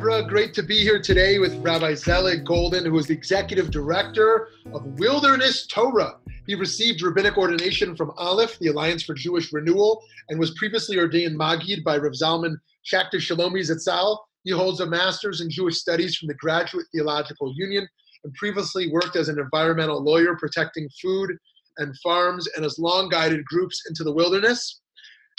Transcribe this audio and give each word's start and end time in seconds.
Great 0.00 0.54
to 0.54 0.62
be 0.62 0.78
here 0.78 0.98
today 0.98 1.38
with 1.38 1.54
Rabbi 1.56 1.94
Zelig 1.94 2.44
Golden, 2.46 2.86
who 2.86 2.96
is 2.98 3.06
the 3.06 3.12
executive 3.12 3.70
director 3.70 4.48
of 4.72 4.98
Wilderness 4.98 5.66
Torah. 5.66 6.16
He 6.46 6.54
received 6.54 7.02
rabbinic 7.02 7.36
ordination 7.36 7.94
from 7.94 8.12
Aleph, 8.16 8.58
the 8.60 8.68
Alliance 8.68 9.02
for 9.02 9.12
Jewish 9.12 9.52
Renewal, 9.52 10.02
and 10.30 10.40
was 10.40 10.52
previously 10.52 10.98
ordained 10.98 11.38
Magid 11.38 11.84
by 11.84 11.98
Rav 11.98 12.12
Zalman 12.12 12.56
Schachter 12.90 13.20
Shalomi. 13.20 14.16
He 14.44 14.52
holds 14.52 14.80
a 14.80 14.86
master's 14.86 15.42
in 15.42 15.50
Jewish 15.50 15.76
studies 15.76 16.16
from 16.16 16.28
the 16.28 16.34
Graduate 16.34 16.86
Theological 16.92 17.52
Union 17.54 17.86
and 18.24 18.32
previously 18.34 18.90
worked 18.90 19.16
as 19.16 19.28
an 19.28 19.38
environmental 19.38 20.02
lawyer 20.02 20.34
protecting 20.36 20.88
food 21.00 21.36
and 21.76 21.94
farms 21.98 22.48
and 22.56 22.64
has 22.64 22.78
long 22.78 23.10
guided 23.10 23.44
groups 23.44 23.82
into 23.86 24.02
the 24.04 24.12
wilderness. 24.12 24.80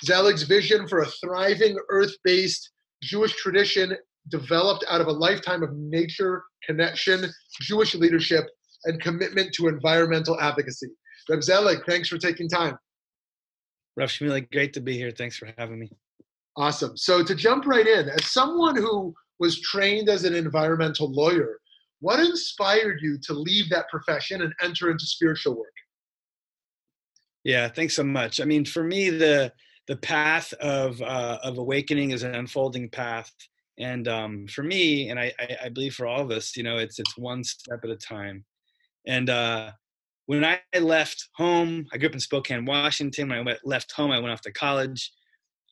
Zelig's 0.06 0.44
vision 0.44 0.88
for 0.88 1.00
a 1.00 1.08
thriving 1.08 1.78
earth 1.90 2.16
based 2.24 2.70
Jewish 3.02 3.36
tradition 3.36 3.98
developed 4.30 4.86
out 4.90 5.02
of 5.02 5.08
a 5.08 5.12
lifetime 5.12 5.64
of 5.64 5.74
nature 5.74 6.44
connection, 6.64 7.26
Jewish 7.62 7.96
leadership, 7.96 8.46
and 8.86 9.02
commitment 9.02 9.54
to 9.54 9.68
environmental 9.68 10.40
advocacy. 10.40 10.88
Reb 11.30 11.44
Zelig, 11.44 11.80
thanks 11.88 12.10
for 12.10 12.18
taking 12.18 12.50
time. 12.50 12.78
Rav 13.96 14.10
Shmuley, 14.10 14.50
great 14.52 14.74
to 14.74 14.82
be 14.82 14.98
here. 14.98 15.12
Thanks 15.12 15.38
for 15.38 15.54
having 15.58 15.80
me. 15.80 15.92
Awesome. 16.58 16.98
So 16.98 17.24
to 17.24 17.36
jump 17.36 17.66
right 17.66 17.86
in, 17.86 18.10
as 18.10 18.26
someone 18.26 18.76
who 18.76 19.14
was 19.40 19.62
trained 19.62 20.10
as 20.10 20.24
an 20.24 20.36
environmental 20.36 21.12
lawyer, 21.12 21.60
what 22.00 22.20
inspired 22.20 23.00
you 23.02 23.18
to 23.24 23.34
leave 23.34 23.70
that 23.70 23.90
profession 23.90 24.42
and 24.42 24.54
enter 24.62 24.90
into 24.90 25.06
spiritual 25.06 25.58
work? 25.58 25.74
Yeah, 27.44 27.68
thanks 27.70 27.96
so 27.96 28.04
much. 28.04 28.40
I 28.40 28.46
mean, 28.46 28.66
for 28.66 28.84
me, 28.84 29.10
the 29.10 29.52
the 29.88 29.98
path 29.98 30.54
of 30.54 31.02
uh, 31.02 31.40
of 31.44 31.58
awakening 31.58 32.12
is 32.12 32.24
an 32.24 32.36
unfolding 32.36 32.90
path, 32.90 33.32
and 33.80 34.08
um, 34.08 34.48
for 34.48 34.64
me, 34.64 35.10
and 35.10 35.20
I, 35.20 35.32
I, 35.40 35.58
I 35.66 35.70
believe 35.70 35.96
for 35.96 36.06
all 36.06 36.22
of 36.22 36.32
us, 36.32 36.56
you 36.56 36.64
know, 36.64 36.78
it's 36.78 37.00
it's 37.00 37.18
one 37.18 37.44
step 37.44 37.80
at 37.84 37.90
a 37.90 37.96
time. 37.96 38.46
And 39.08 39.30
uh, 39.30 39.72
when 40.26 40.46
I 40.46 40.60
left 40.80 41.30
home, 41.36 41.86
I 41.92 41.98
grew 41.98 42.10
up 42.10 42.14
in 42.14 42.20
Spokane, 42.20 42.66
Washington. 42.66 43.30
When 43.30 43.40
I 43.40 43.42
went, 43.42 43.60
left 43.64 43.92
home, 43.92 44.12
I 44.12 44.20
went 44.20 44.32
off 44.32 44.42
to 44.42 44.52
college. 44.52 45.12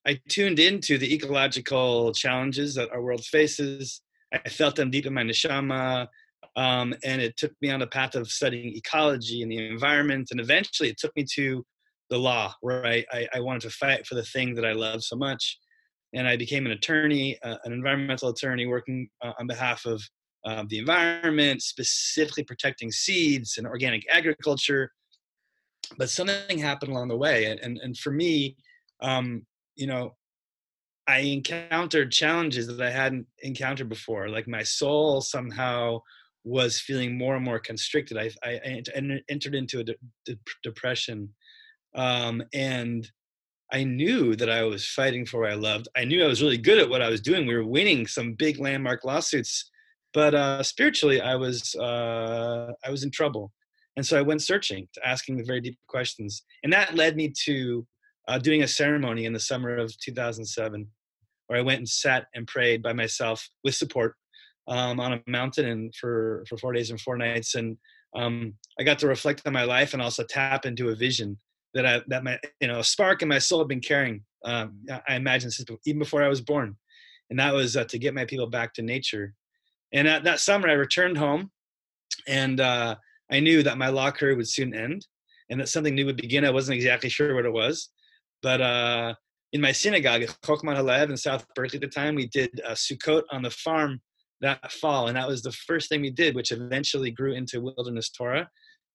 I 0.08 0.20
tuned 0.30 0.60
into 0.60 0.98
the 0.98 1.14
ecological 1.14 2.14
challenges 2.14 2.76
that 2.76 2.90
our 2.92 3.02
world 3.02 3.26
faces. 3.26 4.02
I 4.34 4.50
felt 4.50 4.76
them 4.76 4.92
deep 4.92 5.06
in 5.06 5.14
my 5.14 5.24
neshama, 5.24 6.08
um, 6.56 6.94
and 7.04 7.22
it 7.22 7.36
took 7.36 7.52
me 7.62 7.70
on 7.72 7.82
a 7.82 7.88
path 7.88 8.16
of 8.16 8.30
studying 8.30 8.76
ecology 8.76 9.42
and 9.42 9.52
the 9.52 9.68
environment. 9.68 10.30
And 10.32 10.40
eventually, 10.40 10.90
it 10.90 10.98
took 10.98 11.16
me 11.16 11.26
to 11.36 11.66
the 12.10 12.18
law, 12.18 12.54
where 12.62 12.86
I, 12.86 13.06
I, 13.12 13.28
I 13.36 13.40
wanted 13.40 13.62
to 13.64 13.70
fight 13.70 14.08
for 14.08 14.16
the 14.16 14.24
thing 14.24 14.56
that 14.56 14.66
I 14.66 14.72
love 14.72 15.04
so 15.04 15.16
much. 15.16 15.60
And 16.14 16.28
I 16.28 16.38
became 16.38 16.66
an 16.66 16.72
attorney, 16.72 17.38
uh, 17.44 17.58
an 17.64 17.74
environmental 17.74 18.30
attorney, 18.30 18.66
working 18.66 19.10
uh, 19.24 19.34
on 19.40 19.48
behalf 19.48 19.86
of 19.86 20.02
um, 20.46 20.68
the 20.70 20.80
environment, 20.80 21.62
specifically 21.62 22.44
protecting 22.44 22.92
seeds 22.92 23.58
and 23.58 23.68
organic 23.68 24.04
agriculture. 24.10 24.92
But 25.98 26.10
something 26.10 26.58
happened 26.58 26.92
along 26.92 27.10
the 27.10 27.18
way, 27.18 27.46
and 27.46 27.60
and, 27.60 27.78
and 27.80 27.98
for 27.98 28.12
me, 28.12 28.58
um, 29.02 29.46
you 29.76 29.88
know, 29.88 30.16
I 31.08 31.20
encountered 31.20 32.12
challenges 32.12 32.68
that 32.68 32.82
I 32.82 32.92
hadn't 32.92 33.26
encountered 33.40 33.90
before. 33.90 34.30
Like 34.30 34.48
my 34.48 34.64
soul 34.64 35.22
somehow 35.22 36.02
was 36.44 36.80
feeling 36.80 37.18
more 37.18 37.36
and 37.36 37.44
more 37.44 37.60
constricted. 37.60 38.18
I, 38.18 38.30
I, 38.44 38.60
I 38.66 39.22
entered 39.30 39.56
into 39.56 39.80
a 39.80 39.84
de- 39.84 39.96
de- 40.26 40.38
depression, 40.64 41.30
um, 41.96 42.44
and 42.54 43.10
I 43.72 43.84
knew 43.84 44.36
that 44.36 44.50
I 44.50 44.64
was 44.64 44.88
fighting 44.88 45.26
for 45.26 45.42
what 45.42 45.52
I 45.52 45.56
loved. 45.56 45.88
I 45.96 46.04
knew 46.04 46.24
I 46.24 46.28
was 46.28 46.42
really 46.42 46.58
good 46.58 46.80
at 46.80 46.90
what 46.90 47.02
I 47.02 47.10
was 47.10 47.22
doing. 47.22 47.46
We 47.46 47.56
were 47.56 47.66
winning 47.66 48.08
some 48.08 48.34
big 48.34 48.60
landmark 48.60 49.06
lawsuits 49.06 49.70
but 50.14 50.34
uh, 50.34 50.64
spiritually 50.64 51.22
i 51.22 51.36
was 51.36 51.76
uh, 51.76 52.72
i 52.86 52.90
was 52.90 53.04
in 53.04 53.12
trouble 53.12 53.52
and 53.96 54.06
so 54.06 54.18
i 54.18 54.22
went 54.22 54.42
searching 54.42 54.88
to 54.94 55.08
asking 55.08 55.38
the 55.38 55.44
very 55.44 55.62
deep 55.62 55.78
questions 55.88 56.44
and 56.64 56.72
that 56.74 56.96
led 56.96 57.16
me 57.16 57.32
to 57.46 57.86
uh, 58.28 58.38
doing 58.38 58.64
a 58.64 58.68
ceremony 58.68 59.26
in 59.26 59.34
the 59.34 59.40
summer 59.40 59.76
of 59.78 59.98
2007 60.00 60.88
where 61.48 61.60
i 61.60 61.62
went 61.62 61.80
and 61.80 61.90
sat 61.90 62.26
and 62.36 62.48
prayed 62.48 62.82
by 62.82 62.94
myself 62.94 63.48
with 63.64 63.76
support 63.76 64.16
um, 64.68 65.00
on 65.00 65.14
a 65.14 65.22
mountain 65.28 65.66
and 65.66 65.96
for 65.96 66.44
for 66.48 66.58
four 66.58 66.74
days 66.74 66.90
and 66.92 67.02
four 67.02 67.18
nights 67.18 67.56
and 67.56 67.78
um, 68.16 68.54
i 68.80 68.84
got 68.84 69.00
to 69.00 69.08
reflect 69.08 69.46
on 69.46 69.54
my 69.54 69.64
life 69.64 69.94
and 69.94 70.02
also 70.02 70.24
tap 70.24 70.66
into 70.66 70.90
a 70.90 70.96
vision 70.96 71.38
that 71.74 71.86
i 71.86 72.02
that 72.08 72.24
my 72.24 72.40
you 72.60 72.68
know 72.68 72.82
spark 72.82 73.22
in 73.22 73.28
my 73.28 73.40
soul 73.40 73.60
had 73.60 73.68
been 73.68 73.80
carrying 73.80 74.24
um, 74.46 74.80
i 75.08 75.16
imagine 75.16 75.52
since 75.52 75.70
even 75.86 76.00
before 76.00 76.24
i 76.24 76.28
was 76.28 76.42
born 76.42 76.76
and 77.30 77.40
that 77.40 77.54
was 77.54 77.78
uh, 77.78 77.84
to 77.86 78.00
get 78.00 78.14
my 78.14 78.26
people 78.26 78.48
back 78.48 78.74
to 78.74 78.82
nature 78.82 79.34
and 79.94 80.08
at 80.08 80.24
that 80.24 80.40
summer, 80.40 80.70
I 80.70 80.74
returned 80.74 81.18
home, 81.18 81.52
and 82.28 82.60
uh, 82.60 82.96
I 83.32 83.40
knew 83.40 83.64
that 83.64 83.78
my 83.78 83.90
law 83.90 84.12
career 84.12 84.36
would 84.36 84.48
soon 84.48 84.74
end, 84.74 85.06
and 85.50 85.60
that 85.60 85.70
something 85.70 85.96
new 85.96 86.06
would 86.06 86.18
begin. 86.18 86.46
I 86.46 86.52
wasn't 86.52 86.76
exactly 86.76 87.10
sure 87.10 87.34
what 87.36 87.46
it 87.46 87.54
was, 87.54 87.90
but 88.42 88.62
uh, 88.62 89.16
in 89.52 89.62
my 89.62 89.72
synagogue 89.72 90.22
at 90.22 90.30
Chokhmat 90.42 90.78
Halev 90.78 91.10
in 91.10 91.18
South 91.18 91.46
Berkeley 91.56 91.78
at 91.78 91.82
the 91.82 91.88
time, 91.88 92.16
we 92.16 92.28
did 92.28 92.52
Sukkot 92.70 93.24
on 93.32 93.42
the 93.42 93.50
farm 93.50 94.00
that 94.42 94.72
fall, 94.72 95.08
and 95.08 95.18
that 95.18 95.28
was 95.28 95.42
the 95.42 95.52
first 95.52 95.90
thing 95.90 96.02
we 96.02 96.12
did, 96.12 96.36
which 96.36 96.52
eventually 96.52 97.12
grew 97.12 97.34
into 97.34 97.62
Wilderness 97.62 98.10
Torah. 98.10 98.48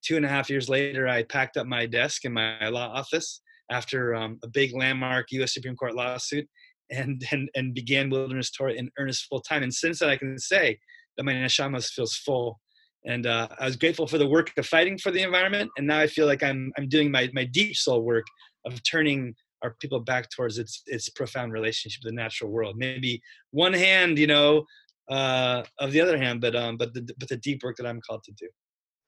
Two 0.05 0.17
and 0.17 0.25
a 0.25 0.29
half 0.29 0.51
years 0.51 0.69
later, 0.69 1.09
I 1.09 1.23
packed 1.23 1.57
up 1.57 1.67
my 1.67 1.87
desk 1.87 2.25
in 2.25 2.33
my 2.33 2.69
law 2.69 2.93
office 2.93 3.41
after 3.71 4.15
um, 4.15 4.39
a 4.43 4.49
big 4.49 4.75
landmark 4.75 5.33
U.S. 5.33 5.55
Supreme 5.55 5.77
Court 5.77 5.95
lawsuit 5.95 6.47
and 6.91 7.23
and 7.33 7.49
and 7.55 7.75
began 7.75 8.11
Wilderness 8.11 8.51
Torah 8.51 8.75
in 8.75 8.91
earnest 8.99 9.27
full 9.27 9.41
time. 9.41 9.63
And 9.63 9.73
since 9.73 10.01
then, 10.01 10.11
I 10.11 10.17
can 10.17 10.39
say 10.39 10.79
that 11.17 11.25
my 11.25 11.33
neshama 11.33 11.85
feels 11.87 12.17
full. 12.17 12.61
And 13.07 13.27
uh, 13.27 13.49
I 13.61 13.67
was 13.67 13.77
grateful 13.77 14.07
for 14.07 14.17
the 14.17 14.27
work 14.27 14.51
of 14.57 14.67
fighting 14.67 14.97
for 14.97 15.11
the 15.11 15.23
environment, 15.23 15.71
and 15.77 15.87
now 15.87 15.99
I 15.99 16.07
feel 16.07 16.27
like 16.27 16.43
I'm 16.43 16.73
I'm 16.79 16.89
doing 16.89 17.11
my 17.11 17.31
my 17.35 17.45
deep 17.45 17.77
soul 17.77 18.03
work 18.03 18.25
of 18.65 18.83
turning 18.83 19.35
our 19.63 19.77
people 19.81 20.01
back 20.01 20.31
towards 20.31 20.59
its 20.59 20.83
its 20.87 21.11
profound 21.11 21.53
relationship 21.53 22.01
with 22.03 22.13
the 22.13 22.17
natural 22.17 22.51
world. 22.51 22.77
Maybe 22.79 23.21
one 23.51 23.75
hand, 23.75 24.19
you 24.19 24.27
know, 24.27 24.65
uh, 25.11 25.65
of 25.79 25.93
the 25.93 26.01
other 26.01 26.17
hand, 26.17 26.41
but 26.41 26.57
um, 26.57 26.79
but 26.79 26.95
the 26.95 27.07
but 27.19 27.29
the 27.29 27.37
deep 27.37 27.63
work 27.63 27.77
that 27.77 27.87
I'm 27.87 28.01
called 28.09 28.25
to 28.25 28.33
do. 28.33 28.49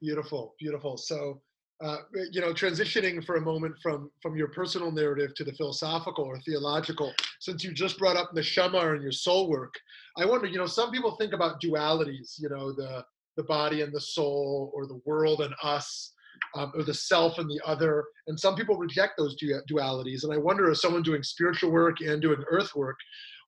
Beautiful, 0.01 0.55
beautiful. 0.59 0.97
So 0.97 1.41
uh, 1.83 1.99
you 2.33 2.41
know, 2.41 2.53
transitioning 2.53 3.25
for 3.25 3.37
a 3.37 3.41
moment 3.41 3.75
from 3.83 4.11
from 4.23 4.37
your 4.37 4.49
personal 4.49 4.91
narrative 4.91 5.35
to 5.35 5.45
the 5.45 5.53
philosophical 5.53 6.25
or 6.25 6.41
theological, 6.41 7.13
since 7.41 7.63
you 7.63 7.73
just 7.73 7.99
brought 7.99 8.17
up 8.17 8.31
the 8.33 8.41
neshama 8.41 8.95
and 8.95 9.03
your 9.03 9.13
soul 9.13 9.51
work, 9.51 9.75
I 10.17 10.25
wonder, 10.25 10.47
you 10.47 10.57
know, 10.57 10.67
some 10.67 10.91
people 10.91 11.17
think 11.17 11.35
about 11.35 11.61
dualities, 11.61 12.39
you 12.39 12.49
know, 12.49 12.73
the 12.73 13.05
the 13.37 13.43
body 13.45 13.83
and 13.83 13.93
the 13.93 14.01
soul, 14.01 14.73
or 14.75 14.87
the 14.87 15.01
world 15.05 15.43
and 15.43 15.55
us, 15.63 16.15
um, 16.55 16.73
or 16.75 16.83
the 16.83 16.95
self 16.95 17.39
and 17.39 17.51
the 17.51 17.61
other, 17.67 18.05
and 18.27 18.41
some 18.41 18.55
people 18.55 18.79
reject 18.79 19.13
those 19.19 19.37
du- 19.37 19.61
dualities. 19.71 20.25
And 20.25 20.33
I 20.33 20.39
wonder, 20.39 20.71
as 20.71 20.81
someone 20.81 21.03
doing 21.03 21.23
spiritual 21.23 21.71
work 21.71 22.01
and 22.01 22.23
doing 22.23 22.43
earth 22.51 22.75
work, 22.75 22.97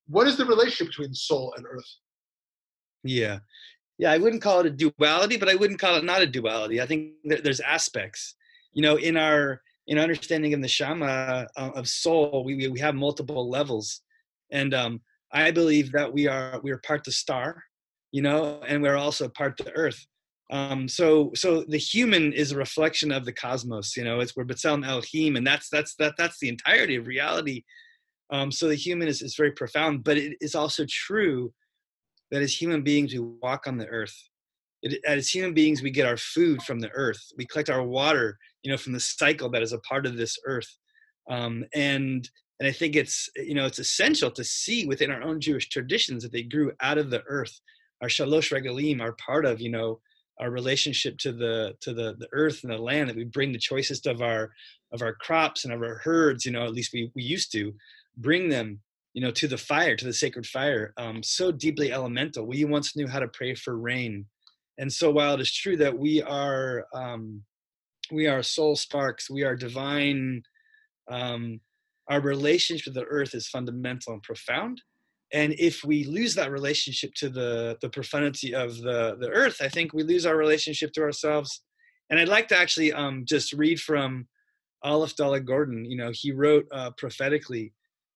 what 0.06 0.26
is 0.26 0.36
the 0.36 0.44
relationship 0.44 0.88
between 0.88 1.14
soul 1.14 1.54
and 1.56 1.64
earth? 1.66 1.88
Yeah, 3.04 3.38
yeah, 3.98 4.12
I 4.12 4.18
wouldn't 4.18 4.42
call 4.42 4.60
it 4.60 4.66
a 4.66 4.70
duality, 4.70 5.36
but 5.36 5.48
I 5.48 5.56
wouldn't 5.56 5.80
call 5.80 5.96
it 5.96 6.04
not 6.04 6.22
a 6.22 6.26
duality. 6.26 6.80
I 6.80 6.86
think 6.86 7.12
there's 7.24 7.60
aspects, 7.60 8.36
you 8.72 8.82
know, 8.82 8.96
in 8.96 9.16
our 9.16 9.60
in 9.88 9.98
understanding 9.98 10.54
of 10.54 10.62
the 10.62 10.68
shama 10.68 11.46
uh, 11.56 11.70
of 11.74 11.88
soul, 11.88 12.44
we 12.44 12.68
we 12.68 12.78
have 12.78 12.94
multiple 12.94 13.50
levels, 13.50 14.02
and 14.52 14.72
um, 14.72 15.00
I 15.32 15.50
believe 15.50 15.90
that 15.92 16.12
we 16.12 16.28
are 16.28 16.60
we 16.62 16.70
are 16.70 16.78
part 16.78 17.04
the 17.04 17.12
star, 17.12 17.64
you 18.12 18.22
know, 18.22 18.60
and 18.66 18.82
we're 18.82 18.96
also 18.96 19.28
part 19.28 19.56
the 19.56 19.72
earth. 19.72 20.06
Um, 20.50 20.88
so 20.88 21.32
so 21.34 21.64
the 21.66 21.78
human 21.78 22.32
is 22.32 22.52
a 22.52 22.56
reflection 22.56 23.10
of 23.10 23.24
the 23.24 23.32
cosmos, 23.32 23.96
you 23.96 24.04
know. 24.04 24.20
It's 24.20 24.36
we're 24.36 24.44
B'Tselem 24.44 24.86
Elohim, 24.86 25.36
and 25.36 25.46
that's 25.46 25.68
that's 25.70 25.96
that 25.96 26.14
that's 26.16 26.38
the 26.38 26.48
entirety 26.48 26.94
of 26.96 27.08
reality. 27.08 27.64
Um, 28.30 28.52
so 28.52 28.68
the 28.68 28.74
human 28.74 29.08
is, 29.08 29.22
is 29.22 29.36
very 29.36 29.52
profound, 29.52 30.04
but 30.04 30.18
it 30.18 30.36
is 30.40 30.54
also 30.54 30.84
true 30.88 31.52
that 32.30 32.42
as 32.42 32.54
human 32.54 32.82
beings, 32.82 33.12
we 33.12 33.20
walk 33.20 33.66
on 33.66 33.78
the 33.78 33.86
earth. 33.86 34.16
It, 34.82 35.00
as 35.06 35.28
human 35.28 35.54
beings, 35.54 35.82
we 35.82 35.90
get 35.90 36.06
our 36.06 36.16
food 36.16 36.62
from 36.62 36.80
the 36.80 36.90
earth. 36.90 37.20
We 37.36 37.46
collect 37.46 37.70
our 37.70 37.82
water, 37.82 38.38
you 38.62 38.70
know, 38.70 38.76
from 38.76 38.92
the 38.92 39.00
cycle 39.00 39.50
that 39.50 39.62
is 39.62 39.72
a 39.72 39.80
part 39.80 40.06
of 40.06 40.16
this 40.16 40.38
earth. 40.46 40.68
Um, 41.28 41.64
and 41.74 42.28
and 42.60 42.68
I 42.68 42.72
think 42.72 42.96
it's 42.96 43.28
you 43.36 43.54
know 43.54 43.66
it's 43.66 43.78
essential 43.78 44.30
to 44.32 44.44
see 44.44 44.86
within 44.86 45.10
our 45.10 45.22
own 45.22 45.40
Jewish 45.40 45.68
traditions 45.68 46.22
that 46.22 46.32
they 46.32 46.42
grew 46.42 46.72
out 46.80 46.98
of 46.98 47.10
the 47.10 47.22
earth. 47.28 47.60
Our 48.02 48.08
shalosh 48.08 48.52
regalim 48.52 49.00
are 49.00 49.16
part 49.24 49.44
of 49.44 49.60
you 49.60 49.70
know 49.70 50.00
our 50.40 50.50
relationship 50.50 51.18
to 51.18 51.32
the 51.32 51.74
to 51.80 51.92
the 51.92 52.16
the 52.18 52.28
earth 52.32 52.62
and 52.62 52.72
the 52.72 52.78
land 52.78 53.08
that 53.08 53.16
we 53.16 53.24
bring 53.24 53.52
the 53.52 53.58
choicest 53.58 54.06
of 54.06 54.22
our 54.22 54.50
of 54.92 55.02
our 55.02 55.14
crops 55.14 55.64
and 55.64 55.72
of 55.72 55.82
our 55.82 55.98
herds. 55.98 56.44
You 56.44 56.52
know, 56.52 56.64
at 56.64 56.74
least 56.74 56.92
we 56.92 57.10
we 57.14 57.22
used 57.22 57.52
to 57.52 57.74
bring 58.16 58.48
them 58.48 58.80
you 59.18 59.24
know 59.24 59.32
to 59.32 59.48
the 59.48 59.58
fire 59.58 59.96
to 59.96 60.04
the 60.04 60.12
sacred 60.12 60.46
fire 60.46 60.94
um, 60.96 61.24
so 61.24 61.50
deeply 61.50 61.92
elemental. 61.92 62.46
We 62.46 62.64
once 62.64 62.94
knew 62.94 63.08
how 63.08 63.18
to 63.18 63.26
pray 63.26 63.56
for 63.56 63.76
rain. 63.76 64.26
And 64.78 64.92
so 64.92 65.10
while 65.10 65.34
it 65.34 65.40
is 65.40 65.52
true 65.52 65.76
that 65.78 65.98
we 65.98 66.22
are 66.22 66.84
um, 66.94 67.42
we 68.12 68.28
are 68.28 68.44
soul 68.44 68.76
sparks 68.76 69.28
we 69.28 69.42
are 69.42 69.56
divine 69.56 70.40
um, 71.10 71.58
our 72.08 72.20
relationship 72.20 72.86
with 72.86 72.94
the 72.94 73.10
earth 73.10 73.34
is 73.34 73.48
fundamental 73.48 74.12
and 74.12 74.22
profound. 74.22 74.80
And 75.32 75.52
if 75.58 75.82
we 75.82 76.04
lose 76.04 76.36
that 76.36 76.52
relationship 76.52 77.10
to 77.16 77.28
the 77.28 77.76
the 77.82 77.90
profundity 77.90 78.54
of 78.54 78.76
the 78.86 79.16
the 79.18 79.30
earth 79.30 79.56
i 79.60 79.68
think 79.68 79.92
we 79.92 80.04
lose 80.04 80.26
our 80.26 80.36
relationship 80.36 80.92
to 80.92 81.02
ourselves. 81.02 81.50
And 82.08 82.20
i'd 82.20 82.36
like 82.36 82.46
to 82.48 82.56
actually 82.56 82.92
um, 82.92 83.24
just 83.26 83.52
read 83.52 83.80
from 83.80 84.28
aleph 84.84 85.16
dalet 85.16 85.44
gordon 85.44 85.84
you 85.84 85.96
know 85.96 86.12
he 86.14 86.30
wrote 86.30 86.66
uh, 86.70 86.92
prophetically 86.96 87.72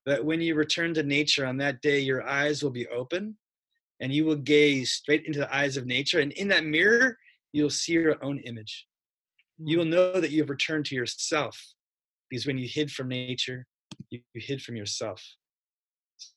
that 0.06 0.24
when 0.24 0.40
you 0.40 0.54
return 0.54 0.94
to 0.94 1.02
nature 1.02 1.46
on 1.46 1.56
that 1.58 1.80
day, 1.80 2.00
your 2.00 2.26
eyes 2.26 2.62
will 2.62 2.70
be 2.70 2.88
open 2.88 3.36
and 4.00 4.12
you 4.12 4.24
will 4.24 4.36
gaze 4.36 4.92
straight 4.92 5.24
into 5.26 5.38
the 5.38 5.54
eyes 5.54 5.76
of 5.76 5.86
nature. 5.86 6.20
And 6.20 6.32
in 6.32 6.48
that 6.48 6.64
mirror, 6.64 7.16
you'll 7.52 7.70
see 7.70 7.92
your 7.92 8.22
own 8.24 8.38
image. 8.40 8.86
You 9.58 9.78
will 9.78 9.84
mm. 9.84 9.90
know 9.90 10.20
that 10.20 10.30
you 10.30 10.40
have 10.40 10.50
returned 10.50 10.86
to 10.86 10.94
yourself 10.94 11.58
because 12.28 12.46
when 12.46 12.58
you 12.58 12.66
hid 12.66 12.90
from 12.90 13.08
nature, 13.08 13.66
you, 14.10 14.20
hid 14.34 14.60
from 14.60 14.74
yourself. 14.74 15.22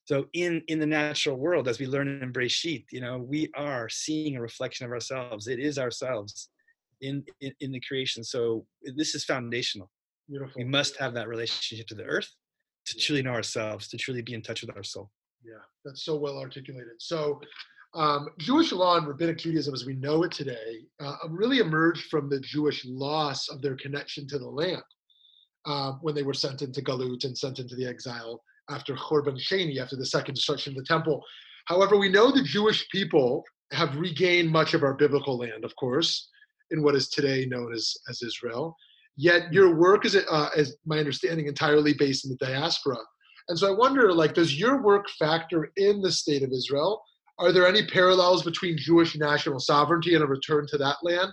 So 0.05 0.25
in 0.33 0.61
in 0.67 0.79
the 0.79 0.85
natural 0.85 1.37
world, 1.37 1.67
as 1.67 1.79
we 1.79 1.87
learn 1.87 2.07
in 2.07 2.33
Breshit, 2.33 2.85
you 2.91 3.01
know, 3.01 3.19
we 3.19 3.49
are 3.55 3.87
seeing 3.87 4.35
a 4.35 4.41
reflection 4.41 4.85
of 4.85 4.91
ourselves. 4.91 5.47
It 5.47 5.59
is 5.59 5.77
ourselves 5.77 6.49
in 7.01 7.23
in, 7.41 7.53
in 7.59 7.71
the 7.71 7.79
creation. 7.79 8.23
So 8.23 8.65
this 8.95 9.15
is 9.15 9.23
foundational. 9.23 9.89
Beautiful. 10.27 10.53
We 10.57 10.65
must 10.65 10.97
have 10.97 11.13
that 11.13 11.27
relationship 11.27 11.87
to 11.87 11.95
the 11.95 12.03
earth 12.03 12.29
to 12.85 12.97
truly 12.97 13.21
know 13.21 13.31
ourselves, 13.31 13.87
to 13.89 13.97
truly 13.97 14.21
be 14.21 14.33
in 14.33 14.41
touch 14.41 14.61
with 14.61 14.75
our 14.75 14.83
soul. 14.83 15.11
Yeah, 15.43 15.63
that's 15.83 16.03
so 16.03 16.15
well 16.15 16.39
articulated. 16.39 16.93
So, 16.99 17.41
um, 17.93 18.27
Jewish 18.39 18.71
law 18.71 18.97
and 18.97 19.07
rabbinic 19.07 19.37
Judaism, 19.37 19.73
as 19.73 19.85
we 19.85 19.93
know 19.93 20.23
it 20.23 20.31
today, 20.31 20.85
uh, 20.99 21.15
really 21.29 21.59
emerged 21.59 22.09
from 22.09 22.29
the 22.29 22.39
Jewish 22.41 22.85
loss 22.85 23.47
of 23.47 23.61
their 23.61 23.75
connection 23.75 24.27
to 24.27 24.37
the 24.37 24.49
land 24.49 24.83
uh, 25.65 25.93
when 26.01 26.13
they 26.13 26.23
were 26.23 26.33
sent 26.33 26.61
into 26.61 26.81
Galut 26.81 27.23
and 27.23 27.37
sent 27.37 27.59
into 27.59 27.75
the 27.75 27.85
exile 27.85 28.41
after 28.69 28.95
Churban 28.95 29.39
Sheni, 29.39 29.79
after 29.79 29.95
the 29.95 30.05
second 30.05 30.35
destruction 30.35 30.73
of 30.73 30.77
the 30.77 30.83
temple. 30.83 31.23
However, 31.65 31.97
we 31.97 32.09
know 32.09 32.31
the 32.31 32.43
Jewish 32.43 32.87
people 32.89 33.43
have 33.71 33.95
regained 33.95 34.51
much 34.51 34.73
of 34.73 34.83
our 34.83 34.93
biblical 34.93 35.37
land, 35.37 35.63
of 35.63 35.75
course, 35.75 36.29
in 36.71 36.83
what 36.83 36.95
is 36.95 37.09
today 37.09 37.45
known 37.45 37.73
as, 37.73 37.95
as 38.09 38.21
Israel. 38.21 38.75
Yet 39.17 39.53
your 39.53 39.75
work 39.75 40.05
is, 40.05 40.15
uh, 40.15 40.49
as 40.55 40.75
my 40.85 40.97
understanding, 40.99 41.47
entirely 41.47 41.93
based 41.93 42.25
in 42.25 42.31
the 42.31 42.45
diaspora. 42.45 42.97
And 43.47 43.57
so 43.57 43.67
I 43.67 43.77
wonder, 43.77 44.11
like, 44.11 44.33
does 44.33 44.59
your 44.59 44.81
work 44.81 45.07
factor 45.17 45.71
in 45.77 46.01
the 46.01 46.11
state 46.11 46.43
of 46.43 46.51
Israel? 46.51 47.01
Are 47.37 47.51
there 47.51 47.67
any 47.67 47.85
parallels 47.85 48.43
between 48.43 48.77
Jewish 48.77 49.15
national 49.15 49.59
sovereignty 49.59 50.15
and 50.15 50.23
a 50.23 50.27
return 50.27 50.65
to 50.67 50.77
that 50.79 50.97
land, 51.03 51.31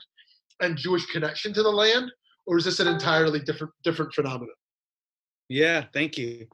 and 0.61 0.77
Jewish 0.77 1.07
connection 1.07 1.53
to 1.55 1.63
the 1.63 1.71
land, 1.71 2.11
or 2.47 2.59
is 2.59 2.65
this 2.65 2.81
an 2.81 2.89
entirely 2.89 3.41
different 3.41 3.73
different 3.85 4.13
phenomenon? 4.13 4.55
Yeah, 5.49 5.85
thank 5.93 6.19
you. 6.19 6.47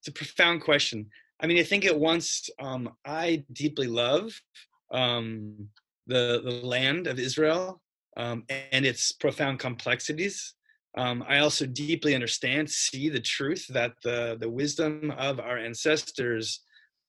It's 0.00 0.08
a 0.08 0.12
profound 0.12 0.62
question. 0.62 1.10
I 1.40 1.46
mean, 1.46 1.58
I 1.58 1.62
think 1.62 1.84
at 1.84 1.98
once 1.98 2.48
um, 2.60 2.90
I 3.04 3.44
deeply 3.52 3.86
love 3.86 4.40
um, 4.92 5.68
the 6.06 6.40
the 6.44 6.66
land 6.66 7.06
of 7.06 7.18
Israel 7.18 7.80
um, 8.16 8.44
and 8.72 8.84
its 8.84 9.12
profound 9.12 9.58
complexities. 9.58 10.54
Um, 10.96 11.24
I 11.28 11.38
also 11.38 11.66
deeply 11.66 12.14
understand, 12.14 12.68
see 12.68 13.08
the 13.08 13.20
truth 13.20 13.66
that 13.68 13.92
the, 14.02 14.36
the 14.40 14.50
wisdom 14.50 15.12
of 15.16 15.38
our 15.38 15.56
ancestors 15.56 16.60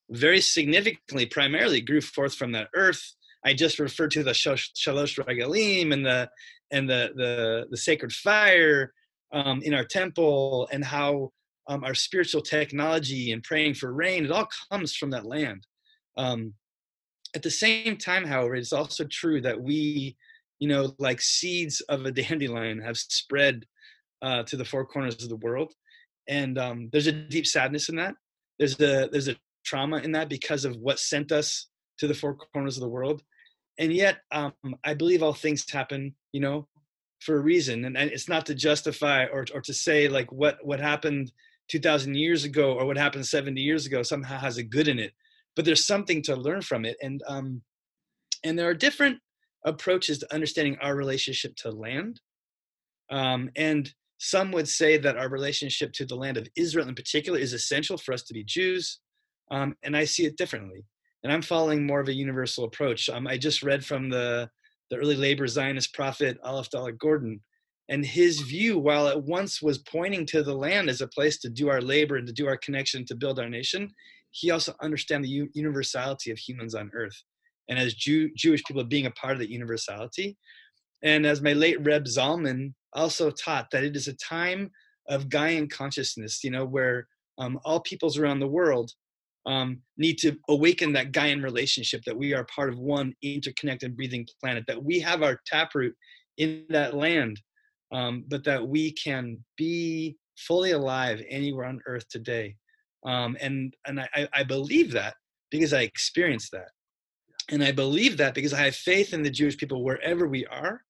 very 0.09 0.41
significantly, 0.41 1.25
primarily 1.25 1.81
grew 1.81 2.01
forth 2.01 2.35
from 2.35 2.51
that 2.51 2.67
earth. 2.75 3.01
I 3.43 3.53
just 3.53 3.79
referred 3.79 4.11
to 4.11 4.23
the 4.23 4.31
shalosh 4.31 5.17
regalim 5.17 5.93
and 5.93 6.05
the 6.05 6.29
and 6.69 6.89
the 6.89 7.11
the, 7.15 7.67
the 7.71 7.77
sacred 7.77 8.13
fire 8.13 8.93
um, 9.33 9.61
in 9.63 9.73
our 9.73 9.83
temple 9.83 10.69
and 10.71 10.83
how 10.83 11.31
um, 11.67 11.83
our 11.83 11.95
spiritual 11.95 12.41
technology 12.41 13.31
and 13.31 13.43
praying 13.43 13.73
for 13.73 13.93
rain 13.93 14.25
it 14.25 14.31
all 14.31 14.47
comes 14.69 14.95
from 14.95 15.09
that 15.11 15.25
land. 15.25 15.65
Um, 16.17 16.53
at 17.33 17.41
the 17.41 17.51
same 17.51 17.97
time, 17.97 18.25
however, 18.25 18.55
it's 18.55 18.73
also 18.73 19.05
true 19.05 19.41
that 19.41 19.61
we, 19.61 20.17
you 20.59 20.67
know, 20.67 20.93
like 20.99 21.21
seeds 21.21 21.81
of 21.81 22.05
a 22.05 22.11
dandelion, 22.11 22.81
have 22.81 22.97
spread 22.97 23.65
uh, 24.21 24.43
to 24.43 24.57
the 24.57 24.65
four 24.65 24.85
corners 24.85 25.21
of 25.23 25.29
the 25.29 25.37
world, 25.37 25.73
and 26.27 26.57
um, 26.57 26.89
there's 26.91 27.07
a 27.07 27.11
deep 27.11 27.47
sadness 27.47 27.89
in 27.89 27.95
that. 27.95 28.15
There's 28.59 28.79
a 28.79 29.09
there's 29.11 29.27
a 29.27 29.35
trauma 29.65 29.97
in 29.97 30.11
that 30.13 30.29
because 30.29 30.65
of 30.65 30.75
what 30.77 30.99
sent 30.99 31.31
us 31.31 31.67
to 31.99 32.07
the 32.07 32.13
four 32.13 32.35
corners 32.35 32.77
of 32.77 32.81
the 32.81 32.89
world, 32.89 33.21
and 33.79 33.91
yet 33.93 34.19
um, 34.31 34.53
I 34.83 34.93
believe 34.93 35.23
all 35.23 35.33
things 35.33 35.65
happen, 35.69 36.15
you 36.31 36.41
know, 36.41 36.67
for 37.19 37.37
a 37.37 37.41
reason, 37.41 37.85
and, 37.85 37.97
and 37.97 38.11
it's 38.11 38.29
not 38.29 38.45
to 38.47 38.55
justify 38.55 39.25
or 39.25 39.45
or 39.53 39.61
to 39.61 39.73
say 39.73 40.07
like 40.07 40.31
what 40.31 40.57
what 40.63 40.79
happened 40.79 41.31
2,000 41.69 42.15
years 42.15 42.43
ago 42.43 42.73
or 42.73 42.85
what 42.85 42.97
happened 42.97 43.25
70 43.25 43.61
years 43.61 43.85
ago 43.85 44.03
somehow 44.03 44.37
has 44.37 44.57
a 44.57 44.63
good 44.63 44.89
in 44.89 44.99
it, 44.99 45.13
but 45.55 45.63
there's 45.63 45.85
something 45.85 46.21
to 46.23 46.35
learn 46.35 46.61
from 46.61 46.85
it, 46.85 46.97
and 47.01 47.21
um, 47.27 47.61
and 48.43 48.57
there 48.57 48.69
are 48.69 48.73
different 48.73 49.19
approaches 49.65 50.19
to 50.19 50.33
understanding 50.33 50.77
our 50.81 50.95
relationship 50.95 51.55
to 51.55 51.71
land. 51.71 52.19
Um, 53.09 53.51
and 53.55 53.91
some 54.23 54.51
would 54.51 54.67
say 54.67 54.97
that 54.97 55.17
our 55.17 55.29
relationship 55.29 55.93
to 55.93 56.05
the 56.05 56.15
land 56.15 56.37
of 56.37 56.47
Israel 56.55 56.87
in 56.87 56.93
particular 56.93 57.39
is 57.39 57.53
essential 57.53 57.97
for 57.97 58.13
us 58.13 58.21
to 58.21 58.35
be 58.35 58.43
Jews, 58.43 58.99
um, 59.49 59.75
and 59.81 59.97
I 59.97 60.05
see 60.05 60.25
it 60.25 60.37
differently. 60.37 60.85
And 61.23 61.33
I'm 61.33 61.41
following 61.41 61.87
more 61.87 61.99
of 61.99 62.07
a 62.07 62.13
universal 62.13 62.65
approach. 62.65 63.09
Um, 63.09 63.25
I 63.25 63.37
just 63.37 63.63
read 63.63 63.83
from 63.83 64.11
the, 64.11 64.47
the 64.91 64.97
early 64.97 65.15
labor 65.15 65.47
Zionist 65.47 65.95
prophet 65.95 66.37
Aleph 66.43 66.69
Dalet 66.69 66.99
Gordon, 66.99 67.41
and 67.89 68.05
his 68.05 68.41
view, 68.41 68.77
while 68.77 69.07
it 69.07 69.23
once 69.23 69.59
was 69.59 69.79
pointing 69.79 70.27
to 70.27 70.43
the 70.43 70.53
land 70.53 70.87
as 70.87 71.01
a 71.01 71.07
place 71.07 71.39
to 71.39 71.49
do 71.49 71.69
our 71.69 71.81
labor 71.81 72.17
and 72.17 72.27
to 72.27 72.33
do 72.33 72.45
our 72.47 72.57
connection 72.57 73.03
to 73.07 73.15
build 73.15 73.39
our 73.39 73.49
nation, 73.49 73.89
he 74.29 74.51
also 74.51 74.75
understand 74.83 75.25
the 75.25 75.49
universality 75.53 76.29
of 76.29 76.37
humans 76.37 76.75
on 76.75 76.91
earth, 76.93 77.19
and 77.69 77.79
as 77.79 77.95
Jew- 77.95 78.29
Jewish 78.37 78.63
people 78.65 78.83
being 78.83 79.07
a 79.07 79.11
part 79.11 79.33
of 79.33 79.39
that 79.39 79.49
universality. 79.49 80.37
And 81.01 81.25
as 81.25 81.41
my 81.41 81.53
late 81.53 81.83
Reb 81.83 82.05
Zalman 82.05 82.75
also 82.93 83.31
taught 83.31 83.71
that 83.71 83.83
it 83.83 83.95
is 83.95 84.07
a 84.07 84.13
time 84.13 84.71
of 85.09 85.29
Gaian 85.29 85.69
consciousness, 85.69 86.43
you 86.43 86.51
know, 86.51 86.65
where 86.65 87.07
um, 87.37 87.59
all 87.65 87.79
peoples 87.79 88.17
around 88.17 88.39
the 88.39 88.47
world 88.47 88.91
um, 89.45 89.81
need 89.97 90.17
to 90.19 90.37
awaken 90.49 90.93
that 90.93 91.11
Gaian 91.11 91.43
relationship 91.43 92.03
that 92.05 92.17
we 92.17 92.33
are 92.33 92.45
part 92.45 92.69
of 92.69 92.79
one 92.79 93.13
interconnected 93.23 93.95
breathing 93.95 94.27
planet, 94.39 94.65
that 94.67 94.83
we 94.83 94.99
have 94.99 95.23
our 95.23 95.39
taproot 95.45 95.95
in 96.37 96.65
that 96.69 96.93
land, 96.93 97.41
um, 97.91 98.23
but 98.27 98.43
that 98.43 98.65
we 98.65 98.91
can 98.91 99.37
be 99.57 100.17
fully 100.37 100.71
alive 100.71 101.21
anywhere 101.29 101.65
on 101.65 101.81
earth 101.87 102.07
today. 102.09 102.55
Um, 103.05 103.35
and 103.41 103.75
and 103.87 103.99
I, 103.99 104.27
I 104.33 104.43
believe 104.43 104.91
that 104.91 105.15
because 105.49 105.73
I 105.73 105.81
experienced 105.81 106.51
that. 106.51 106.69
And 107.49 107.63
I 107.63 107.71
believe 107.71 108.17
that 108.17 108.35
because 108.35 108.53
I 108.53 108.65
have 108.65 108.75
faith 108.75 109.13
in 109.13 109.23
the 109.23 109.29
Jewish 109.29 109.57
people 109.57 109.83
wherever 109.83 110.27
we 110.27 110.45
are, 110.45 110.83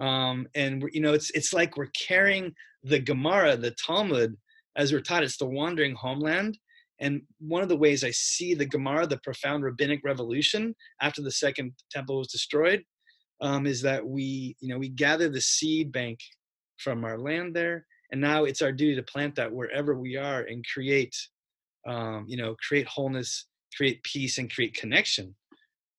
um, 0.00 0.46
and 0.54 0.84
you 0.92 1.00
know 1.00 1.12
it's 1.12 1.30
it's 1.30 1.52
like 1.52 1.76
we're 1.76 1.86
carrying 1.86 2.52
the 2.82 2.98
Gemara, 2.98 3.56
the 3.56 3.72
Talmud, 3.72 4.36
as 4.76 4.92
we're 4.92 5.00
taught. 5.00 5.24
It's 5.24 5.38
the 5.38 5.46
wandering 5.46 5.94
homeland. 5.94 6.58
And 7.00 7.22
one 7.38 7.62
of 7.62 7.68
the 7.68 7.76
ways 7.76 8.04
I 8.04 8.12
see 8.12 8.54
the 8.54 8.66
Gemara, 8.66 9.06
the 9.06 9.18
profound 9.18 9.64
rabbinic 9.64 10.00
revolution 10.04 10.74
after 11.00 11.22
the 11.22 11.32
second 11.32 11.72
temple 11.90 12.18
was 12.18 12.28
destroyed, 12.28 12.84
um, 13.40 13.66
is 13.66 13.82
that 13.82 14.06
we, 14.06 14.56
you 14.60 14.68
know, 14.68 14.78
we 14.78 14.88
gather 14.88 15.28
the 15.28 15.40
seed 15.40 15.90
bank 15.90 16.20
from 16.78 17.04
our 17.04 17.18
land 17.18 17.54
there, 17.54 17.86
and 18.12 18.20
now 18.20 18.44
it's 18.44 18.62
our 18.62 18.72
duty 18.72 18.94
to 18.94 19.02
plant 19.02 19.34
that 19.36 19.52
wherever 19.52 19.98
we 19.98 20.16
are 20.16 20.42
and 20.42 20.64
create, 20.72 21.16
um, 21.86 22.26
you 22.28 22.36
know, 22.36 22.54
create 22.66 22.86
wholeness, 22.86 23.46
create 23.76 24.02
peace, 24.04 24.38
and 24.38 24.52
create 24.52 24.74
connection 24.74 25.34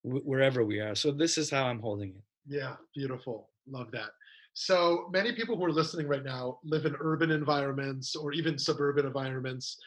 wherever 0.02 0.64
we 0.64 0.80
are. 0.80 0.94
So 0.94 1.10
this 1.10 1.36
is 1.36 1.50
how 1.50 1.66
I'm 1.66 1.80
holding 1.80 2.10
it. 2.10 2.22
Yeah, 2.46 2.76
beautiful. 2.94 3.50
Love 3.68 3.90
that. 3.92 4.10
So 4.54 5.08
many 5.12 5.32
people 5.32 5.56
who 5.56 5.64
are 5.64 5.72
listening 5.72 6.08
right 6.08 6.24
now 6.24 6.58
live 6.64 6.86
in 6.86 6.96
urban 7.00 7.30
environments 7.30 8.16
or 8.16 8.32
even 8.32 8.58
suburban 8.58 9.06
environments. 9.06 9.78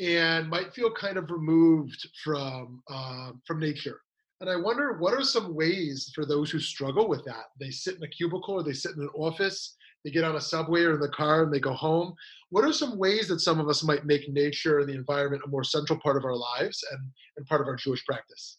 and 0.00 0.48
might 0.48 0.72
feel 0.74 0.92
kind 0.92 1.16
of 1.18 1.30
removed 1.30 2.08
from 2.24 2.82
uh, 2.90 3.32
from 3.46 3.60
nature. 3.60 4.00
And 4.40 4.48
I 4.48 4.56
wonder 4.56 4.96
what 4.98 5.12
are 5.12 5.22
some 5.22 5.54
ways 5.54 6.10
for 6.14 6.24
those 6.24 6.50
who 6.50 6.58
struggle 6.60 7.08
with 7.08 7.24
that? 7.26 7.46
They 7.60 7.70
sit 7.70 7.96
in 7.96 8.02
a 8.02 8.08
cubicle 8.08 8.54
or 8.54 8.62
they 8.62 8.72
sit 8.72 8.96
in 8.96 9.02
an 9.02 9.10
office, 9.14 9.76
they 10.04 10.10
get 10.10 10.24
on 10.24 10.36
a 10.36 10.40
subway 10.40 10.82
or 10.82 10.94
in 10.94 11.00
the 11.00 11.10
car 11.10 11.44
and 11.44 11.52
they 11.52 11.60
go 11.60 11.74
home. 11.74 12.14
What 12.48 12.64
are 12.64 12.72
some 12.72 12.96
ways 12.98 13.28
that 13.28 13.40
some 13.40 13.60
of 13.60 13.68
us 13.68 13.84
might 13.84 14.06
make 14.06 14.32
nature 14.32 14.78
and 14.78 14.88
the 14.88 14.94
environment 14.94 15.42
a 15.44 15.48
more 15.48 15.64
central 15.64 16.00
part 16.00 16.16
of 16.16 16.24
our 16.24 16.36
lives 16.36 16.82
and, 16.90 17.00
and 17.36 17.46
part 17.46 17.60
of 17.60 17.66
our 17.66 17.76
Jewish 17.76 18.04
practice? 18.06 18.58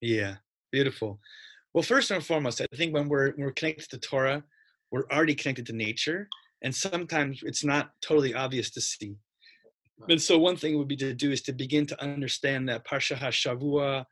Yeah, 0.00 0.36
beautiful. 0.72 1.20
Well, 1.74 1.82
first 1.82 2.12
and 2.12 2.24
foremost, 2.24 2.60
I 2.60 2.66
think 2.76 2.94
when 2.94 3.08
we're 3.08 3.32
when 3.32 3.46
we're 3.46 3.52
connected 3.52 3.90
to 3.90 3.98
Torah, 3.98 4.44
we're 4.92 5.08
already 5.10 5.34
connected 5.34 5.66
to 5.66 5.72
nature, 5.72 6.28
and 6.62 6.72
sometimes 6.72 7.40
it's 7.42 7.64
not 7.64 7.90
totally 8.00 8.32
obvious 8.32 8.70
to 8.70 8.80
see. 8.80 9.16
And 10.08 10.22
so, 10.22 10.38
one 10.38 10.56
thing 10.56 10.78
would 10.78 10.86
be 10.86 10.96
to 10.96 11.12
do 11.12 11.32
is 11.32 11.42
to 11.42 11.52
begin 11.52 11.84
to 11.86 12.00
understand 12.00 12.68
that 12.68 12.86
Parsha 12.86 13.16
HaShavua 13.16 14.04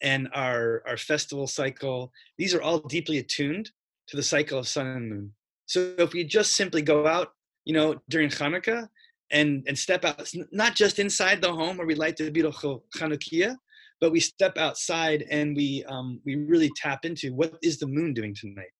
and 0.00 0.28
our 0.32 0.84
our 0.86 0.96
festival 0.96 1.48
cycle; 1.48 2.12
these 2.38 2.54
are 2.54 2.62
all 2.62 2.78
deeply 2.78 3.18
attuned 3.18 3.72
to 4.06 4.16
the 4.16 4.22
cycle 4.22 4.60
of 4.60 4.68
sun 4.68 4.86
and 4.86 5.10
moon. 5.10 5.32
So, 5.66 5.94
if 5.98 6.12
we 6.12 6.22
just 6.22 6.54
simply 6.54 6.82
go 6.82 7.08
out, 7.08 7.32
you 7.64 7.74
know, 7.74 8.00
during 8.08 8.28
Hanukkah 8.28 8.88
and 9.32 9.64
and 9.66 9.76
step 9.76 10.04
out, 10.04 10.32
not 10.52 10.76
just 10.76 11.00
inside 11.00 11.42
the 11.42 11.52
home 11.52 11.78
where 11.78 11.86
we 11.86 11.96
light 11.96 12.16
the 12.16 12.30
beautiful 12.30 12.84
Chanukiah, 12.96 13.56
but 14.00 14.12
we 14.12 14.20
step 14.20 14.56
outside 14.56 15.24
and 15.30 15.56
we 15.56 15.84
um, 15.88 16.20
we 16.24 16.36
really 16.36 16.70
tap 16.76 17.04
into 17.04 17.34
what 17.34 17.54
is 17.62 17.78
the 17.78 17.86
moon 17.86 18.14
doing 18.14 18.34
tonight? 18.34 18.70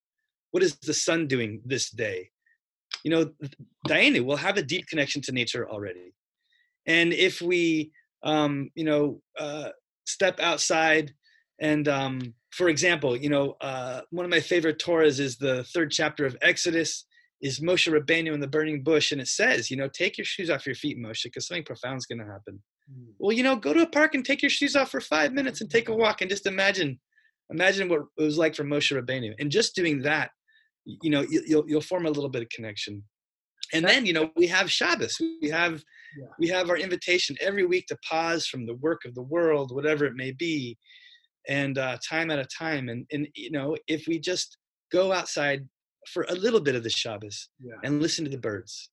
What 0.51 0.63
is 0.63 0.77
the 0.79 0.95
sun 0.95 1.27
doing 1.27 1.61
this 1.65 1.91
day? 1.91 2.31
You 3.05 3.11
know 3.11 3.31
diana 3.87 4.23
will 4.23 4.37
have 4.37 4.57
a 4.57 4.63
deep 4.63 4.87
connection 4.87 5.23
to 5.23 5.33
nature 5.33 5.69
already. 5.69 6.15
And 6.87 7.13
if 7.13 7.41
we 7.43 7.93
um, 8.23 8.71
you 8.75 8.85
know 8.85 9.21
uh, 9.39 9.71
step 10.07 10.41
outside 10.41 11.13
and 11.61 11.89
um, 11.89 12.35
for 12.51 12.69
example 12.69 13.17
you 13.17 13.29
know 13.29 13.57
uh, 13.61 14.01
one 14.11 14.25
of 14.25 14.31
my 14.31 14.41
favorite 14.41 14.79
torahs 14.79 15.21
is 15.21 15.37
the 15.37 15.65
third 15.65 15.91
chapter 15.91 16.25
of 16.25 16.37
exodus 16.43 17.05
is 17.41 17.61
moshe 17.61 17.89
rabbeinu 17.93 18.33
in 18.33 18.41
the 18.41 18.47
burning 18.47 18.83
bush 18.83 19.13
and 19.13 19.21
it 19.21 19.29
says 19.29 19.71
you 19.71 19.77
know 19.77 19.89
take 19.89 20.19
your 20.19 20.25
shoes 20.25 20.51
off 20.51 20.67
your 20.67 20.75
feet 20.75 20.99
moshe 20.99 21.25
because 21.25 21.47
something 21.47 21.65
profound 21.65 21.99
is 21.99 22.07
going 22.07 22.19
to 22.19 22.25
happen. 22.25 22.61
Well, 23.19 23.37
you 23.37 23.43
know, 23.43 23.57
go 23.57 23.73
to 23.73 23.83
a 23.83 23.87
park 23.87 24.15
and 24.15 24.25
take 24.25 24.43
your 24.43 24.51
shoes 24.51 24.77
off 24.77 24.91
for 24.91 25.01
five 25.01 25.33
minutes 25.33 25.61
and 25.61 25.71
take 25.71 25.89
a 25.89 25.95
walk 25.95 26.21
and 26.21 26.31
just 26.31 26.47
imagine, 26.47 26.99
imagine 27.51 27.89
what 27.89 28.03
it 28.17 28.23
was 28.23 28.39
like 28.39 28.55
for 28.55 28.65
Moshe 28.65 28.97
Rabbeinu. 28.97 29.35
And 29.39 29.51
just 29.51 29.75
doing 29.75 30.03
that, 30.03 30.31
you 31.03 31.11
know, 31.11 31.27
you'll 31.29 31.69
you'll 31.69 31.81
form 31.81 32.07
a 32.07 32.11
little 32.11 32.31
bit 32.31 32.43
of 32.43 32.49
connection. 32.49 33.03
And 33.75 33.85
then, 33.85 34.07
you 34.07 34.15
know, 34.15 34.31
we 34.37 34.47
have 34.47 34.71
Shabbos. 34.71 35.17
We 35.43 35.51
have 35.51 35.83
yeah. 36.19 36.27
we 36.39 36.49
have 36.49 36.71
our 36.71 36.79
invitation 36.79 37.37
every 37.41 37.67
week 37.67 37.87
to 37.89 37.99
pause 38.09 38.47
from 38.47 38.67
the 38.67 38.75
work 38.77 39.03
of 39.05 39.15
the 39.15 39.23
world, 39.23 39.75
whatever 39.75 40.07
it 40.07 40.15
may 40.15 40.33
be, 40.33 40.79
and 41.49 41.77
uh, 41.77 41.99
time 42.09 42.31
at 42.31 42.39
a 42.39 42.47
time. 42.47 42.89
And 42.89 43.07
and 43.13 43.29
you 43.35 43.51
know, 43.51 43.77
if 43.87 44.07
we 44.07 44.19
just 44.19 44.57
go 44.91 45.13
outside 45.13 45.67
for 46.07 46.25
a 46.29 46.35
little 46.35 46.61
bit 46.61 46.75
of 46.75 46.83
the 46.83 46.91
Shabbos 46.91 47.49
yeah. 47.61 47.75
and 47.85 48.01
listen 48.01 48.25
to 48.25 48.31
the 48.31 48.39
birds. 48.39 48.91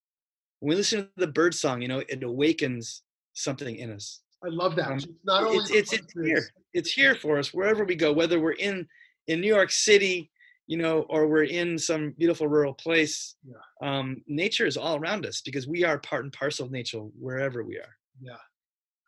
When 0.60 0.70
we 0.70 0.76
listen 0.76 1.04
to 1.04 1.10
the 1.18 1.28
bird 1.28 1.54
song, 1.54 1.82
you 1.82 1.88
know, 1.88 2.04
it 2.10 2.24
awakens 2.24 3.04
something 3.36 3.76
in 3.76 3.92
us. 3.92 4.22
I 4.44 4.50
love 4.50 4.76
that. 4.76 4.88
Um, 4.88 4.98
it's 4.98 5.08
not 5.24 5.44
only 5.44 5.58
it's, 5.58 5.72
it's, 5.72 5.94
it's 5.94 6.14
here. 6.14 6.44
It's 6.74 6.92
here 6.92 7.16
for 7.16 7.38
us 7.38 7.54
wherever 7.54 7.84
we 7.84 7.96
go, 7.96 8.12
whether 8.12 8.40
we're 8.40 8.52
in 8.54 8.88
in 9.28 9.42
New 9.42 9.48
York 9.48 9.72
City, 9.72 10.32
you 10.68 10.78
know, 10.78 11.02
or 11.10 11.28
we're 11.28 11.44
in 11.44 11.78
some 11.78 12.14
beautiful 12.18 12.48
rural 12.48 12.74
place. 12.74 13.36
Yeah. 13.46 13.58
Um, 13.82 14.22
nature 14.28 14.66
is 14.66 14.78
all 14.78 14.98
around 14.98 15.26
us 15.26 15.42
because 15.42 15.68
we 15.68 15.84
are 15.84 16.00
part 16.00 16.24
and 16.24 16.34
parcel 16.34 16.66
of 16.66 16.72
nature 16.72 17.00
wherever 17.00 17.64
we 17.64 17.78
are. 17.78 17.96
Yeah. 18.22 18.38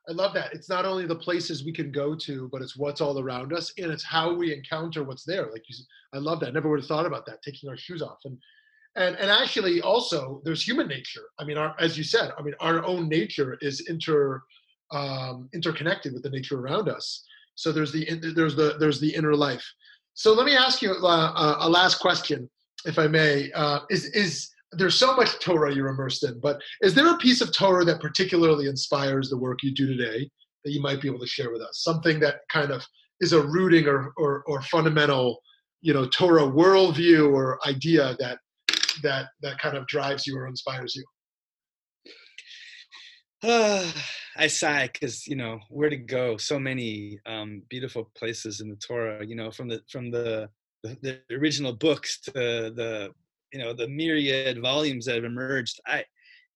I 0.10 0.14
love 0.14 0.34
that. 0.36 0.54
It's 0.54 0.70
not 0.70 0.86
only 0.86 1.06
the 1.06 1.16
places 1.16 1.66
we 1.66 1.74
can 1.74 1.92
go 1.92 2.16
to, 2.16 2.48
but 2.52 2.62
it's 2.62 2.78
what's 2.78 3.02
all 3.02 3.20
around 3.20 3.52
us, 3.52 3.74
and 3.78 3.92
it's 3.92 4.06
how 4.06 4.34
we 4.34 4.54
encounter 4.54 5.04
what's 5.04 5.26
there. 5.26 5.52
Like 5.52 5.64
you, 5.68 5.76
I 6.14 6.18
love 6.18 6.40
that. 6.40 6.54
Never 6.54 6.70
would 6.70 6.80
have 6.80 6.88
thought 6.88 7.06
about 7.06 7.26
that. 7.26 7.42
Taking 7.44 7.70
our 7.70 7.76
shoes 7.76 8.02
off, 8.02 8.20
and 8.24 8.38
and 8.98 9.16
and 9.16 9.32
actually 9.32 9.82
also 9.82 10.42
there's 10.44 10.68
human 10.68 10.88
nature. 10.88 11.26
I 11.40 11.46
mean 11.46 11.58
our, 11.58 11.76
as 11.80 11.98
you 11.98 12.04
said 12.04 12.32
i 12.38 12.42
mean 12.42 12.56
our 12.60 12.84
own 12.84 13.08
nature 13.08 13.58
is 13.62 13.88
inter 13.88 14.42
um, 14.92 15.50
interconnected 15.54 16.14
with 16.14 16.24
the 16.24 16.30
nature 16.30 16.60
around 16.60 16.90
us. 16.90 17.24
So 17.56 17.72
there's 17.72 17.92
the 17.92 18.06
there's 18.36 18.56
the 18.56 18.76
there's 18.80 19.00
the 19.00 19.14
inner 19.14 19.36
life. 19.36 19.66
So 20.14 20.34
let 20.34 20.46
me 20.46 20.56
ask 20.56 20.82
you 20.82 20.92
uh, 20.92 21.34
uh, 21.36 21.58
a 21.62 21.70
last 21.70 22.00
question 22.00 22.50
if 22.86 23.00
i 23.00 23.08
may. 23.08 23.52
Uh, 23.54 23.80
is 23.90 24.06
is 24.06 24.50
there's 24.74 24.96
so 24.96 25.16
much 25.16 25.40
torah 25.40 25.74
you're 25.74 25.88
immersed 25.88 26.26
in 26.26 26.38
but 26.42 26.62
is 26.82 26.94
there 26.94 27.08
a 27.08 27.18
piece 27.18 27.40
of 27.40 27.54
torah 27.54 27.86
that 27.86 28.02
particularly 28.02 28.68
inspires 28.68 29.30
the 29.30 29.38
work 29.38 29.64
you 29.64 29.74
do 29.74 29.88
today 29.88 30.30
that 30.66 30.72
you 30.72 30.82
might 30.82 31.02
be 31.02 31.08
able 31.08 31.20
to 31.20 31.28
share 31.28 31.52
with 31.52 31.62
us? 31.62 31.84
Something 31.84 32.20
that 32.20 32.42
kind 32.50 32.72
of 32.72 32.86
is 33.22 33.34
a 33.34 33.42
rooting 33.42 33.88
or 33.88 34.14
or, 34.18 34.44
or 34.48 34.62
fundamental 34.62 35.42
you 35.82 35.94
know 35.94 36.08
torah 36.08 36.44
worldview 36.44 37.32
or 37.34 37.60
idea 37.68 38.16
that 38.20 38.40
that 39.04 39.28
that 39.42 39.60
kind 39.60 39.78
of 39.78 39.88
drives 39.88 40.26
you 40.28 40.38
or 40.38 40.48
inspires 40.48 40.96
you? 40.96 41.04
Uh, 43.44 43.92
I 44.40 44.48
sigh 44.48 44.90
because 44.92 45.26
you 45.28 45.36
know 45.36 45.60
where 45.70 45.90
to 45.90 45.98
go. 45.98 46.38
So 46.38 46.60
many 46.60 47.20
um, 47.26 47.64
beautiful 47.70 48.12
places 48.16 48.62
in 48.62 48.70
the 48.70 48.76
Torah. 48.76 49.26
You 49.26 49.36
know, 49.36 49.52
from 49.52 49.68
the 49.68 49.82
from 49.92 50.12
the, 50.12 50.50
the, 50.84 50.98
the 51.30 51.36
original 51.36 51.74
books 51.74 52.22
to 52.22 52.32
the 52.32 53.10
you 53.52 53.60
know 53.60 53.74
the 53.74 53.88
myriad 53.88 54.62
volumes 54.62 55.06
that 55.06 55.16
have 55.16 55.24
emerged. 55.24 55.80
I 55.88 56.04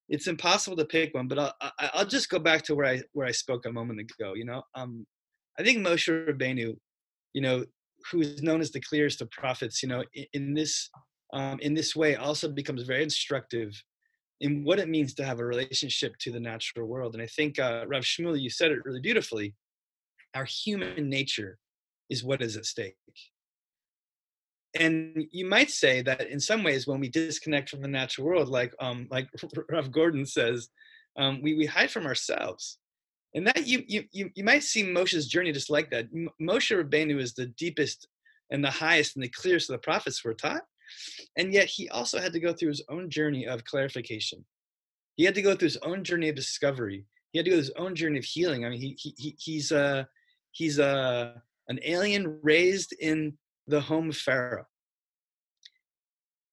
it's 0.09 0.27
impossible 0.27 0.75
to 0.77 0.85
pick 0.85 1.13
one, 1.13 1.27
but 1.27 1.39
I'll 1.39 1.71
I'll 1.79 2.05
just 2.05 2.29
go 2.29 2.37
back 2.37 2.63
to 2.63 2.75
where 2.75 2.85
I 2.85 3.01
where 3.13 3.27
I 3.27 3.31
spoke 3.31 3.65
a 3.65 3.71
moment 3.71 3.99
ago. 3.99 4.33
You 4.33 4.45
know, 4.45 4.61
um, 4.75 5.05
I 5.57 5.63
think 5.63 5.79
Moshe 5.79 6.27
Rabbeinu, 6.27 6.75
you 7.33 7.41
know, 7.41 7.65
who 8.11 8.21
is 8.21 8.43
known 8.43 8.61
as 8.61 8.71
the 8.71 8.81
clearest 8.81 9.21
of 9.21 9.31
prophets, 9.31 9.81
you 9.81 9.89
know, 9.89 10.03
in, 10.13 10.25
in 10.33 10.53
this 10.53 10.89
um, 11.33 11.59
in 11.59 11.73
this 11.73 11.95
way 11.95 12.15
also 12.15 12.49
becomes 12.49 12.83
very 12.83 13.03
instructive 13.03 13.81
in 14.41 14.63
what 14.63 14.79
it 14.79 14.89
means 14.89 15.13
to 15.13 15.23
have 15.23 15.39
a 15.39 15.45
relationship 15.45 16.17
to 16.17 16.31
the 16.31 16.39
natural 16.39 16.87
world. 16.87 17.13
And 17.13 17.21
I 17.21 17.27
think, 17.27 17.59
uh, 17.59 17.85
Rav 17.87 18.03
Shmuel, 18.03 18.41
you 18.41 18.49
said 18.49 18.71
it 18.71 18.83
really 18.83 18.99
beautifully. 18.99 19.53
Our 20.33 20.45
human 20.45 21.09
nature 21.09 21.59
is 22.09 22.23
what 22.23 22.41
is 22.41 22.57
at 22.57 22.65
stake. 22.65 22.95
And 24.79 25.25
you 25.31 25.45
might 25.45 25.69
say 25.69 26.01
that 26.01 26.29
in 26.29 26.39
some 26.39 26.63
ways, 26.63 26.87
when 26.87 26.99
we 26.99 27.09
disconnect 27.09 27.69
from 27.69 27.81
the 27.81 27.87
natural 27.87 28.25
world, 28.25 28.49
like 28.49 28.73
um, 28.79 29.07
like 29.11 29.27
Rav 29.69 29.91
Gordon 29.91 30.25
says, 30.25 30.69
um, 31.17 31.41
we, 31.41 31.55
we 31.55 31.65
hide 31.65 31.91
from 31.91 32.05
ourselves. 32.05 32.77
And 33.33 33.47
that 33.47 33.65
you, 33.65 33.83
you 33.87 34.03
you 34.11 34.29
you 34.35 34.43
might 34.43 34.63
see 34.63 34.83
Moshe's 34.83 35.27
journey 35.27 35.51
just 35.51 35.69
like 35.69 35.89
that. 35.91 36.07
Moshe 36.41 36.75
Rabbeinu 36.75 37.19
is 37.19 37.33
the 37.33 37.47
deepest 37.47 38.07
and 38.49 38.63
the 38.63 38.69
highest 38.69 39.15
and 39.15 39.23
the 39.23 39.29
clearest 39.29 39.69
of 39.69 39.73
the 39.73 39.79
prophets 39.79 40.23
we're 40.23 40.33
taught. 40.33 40.63
And 41.37 41.53
yet 41.53 41.67
he 41.67 41.89
also 41.89 42.19
had 42.19 42.33
to 42.33 42.39
go 42.39 42.53
through 42.53 42.69
his 42.69 42.83
own 42.89 43.09
journey 43.09 43.45
of 43.47 43.65
clarification. 43.65 44.45
He 45.15 45.23
had 45.23 45.35
to 45.35 45.41
go 45.41 45.55
through 45.55 45.67
his 45.67 45.77
own 45.77 46.03
journey 46.03 46.29
of 46.29 46.35
discovery. 46.35 47.05
He 47.31 47.39
had 47.39 47.45
to 47.45 47.51
go 47.51 47.55
through 47.55 47.63
his 47.63 47.73
own 47.77 47.95
journey 47.95 48.19
of 48.19 48.25
healing. 48.25 48.65
I 48.65 48.69
mean, 48.69 48.79
he, 48.79 48.97
he, 48.97 49.13
he 49.17 49.35
he's 49.37 49.71
a 49.71 50.07
he's 50.51 50.79
a 50.79 51.41
an 51.67 51.79
alien 51.83 52.39
raised 52.41 52.93
in 52.99 53.37
the 53.67 53.79
home 53.79 54.09
of 54.09 54.17
Pharaoh. 54.17 54.65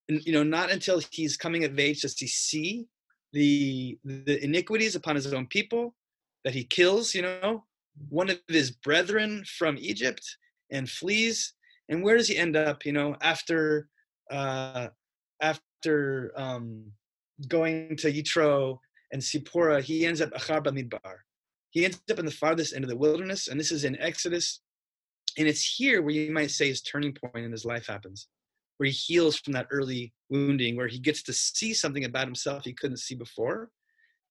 And 0.09 0.25
you 0.25 0.33
know, 0.33 0.43
not 0.43 0.71
until 0.71 1.01
he's 1.11 1.37
coming 1.37 1.65
of 1.65 1.79
age 1.79 2.03
does 2.03 2.19
he 2.19 2.27
see 2.27 2.87
the 3.33 3.99
the 4.05 4.43
iniquities 4.43 4.95
upon 4.95 5.17
his 5.17 5.33
own 5.33 5.47
people 5.47 5.95
that 6.45 6.55
he 6.55 6.65
kills. 6.65 7.15
You 7.15 7.23
know, 7.23 7.65
one 8.09 8.31
of 8.31 8.39
his 8.49 8.71
brethren 8.71 9.45
from 9.59 9.77
Egypt 9.79 10.23
and 10.71 10.89
flees. 10.89 11.55
And 11.89 12.03
where 12.03 12.17
does 12.17 12.29
he 12.29 12.37
end 12.37 12.57
up? 12.57 12.85
You 12.85 12.93
know, 12.93 13.17
after 13.23 13.89
uh, 14.31 14.89
after 15.41 16.33
um, 16.37 16.85
going 17.47 17.97
to 17.97 18.13
Yitro 18.13 18.79
and 19.13 19.23
Sipora, 19.23 19.83
he 19.83 20.07
ends 20.07 20.21
up 20.21 20.31
Achar 20.33 20.63
Hamidbar. 20.63 21.17
He 21.71 21.85
ends 21.85 22.01
up 22.11 22.19
in 22.19 22.25
the 22.25 22.31
farthest 22.31 22.75
end 22.75 22.85
of 22.85 22.91
the 22.91 22.97
wilderness, 22.97 23.49
and 23.49 23.59
this 23.59 23.73
is 23.73 23.85
in 23.85 24.01
Exodus. 24.01 24.61
And 25.37 25.47
it's 25.47 25.65
here 25.65 26.03
where 26.03 26.15
you 26.15 26.33
might 26.33 26.51
say 26.51 26.69
his 26.69 26.83
turning 26.83 27.15
point 27.15 27.45
in 27.45 27.53
his 27.53 27.65
life 27.65 27.87
happens, 27.87 28.29
where 28.79 28.89
he 28.89 28.93
heals 28.93 29.37
from 29.37 29.53
that 29.53 29.69
early 29.71 30.13
wounding, 30.31 30.77
where 30.77 30.89
he 30.89 30.99
gets 30.99 31.23
to 31.25 31.33
see 31.33 31.75
something 31.75 32.05
about 32.05 32.27
himself 32.27 32.65
he 32.65 32.73
couldn't 32.73 32.97
see 32.99 33.15
before. 33.15 33.71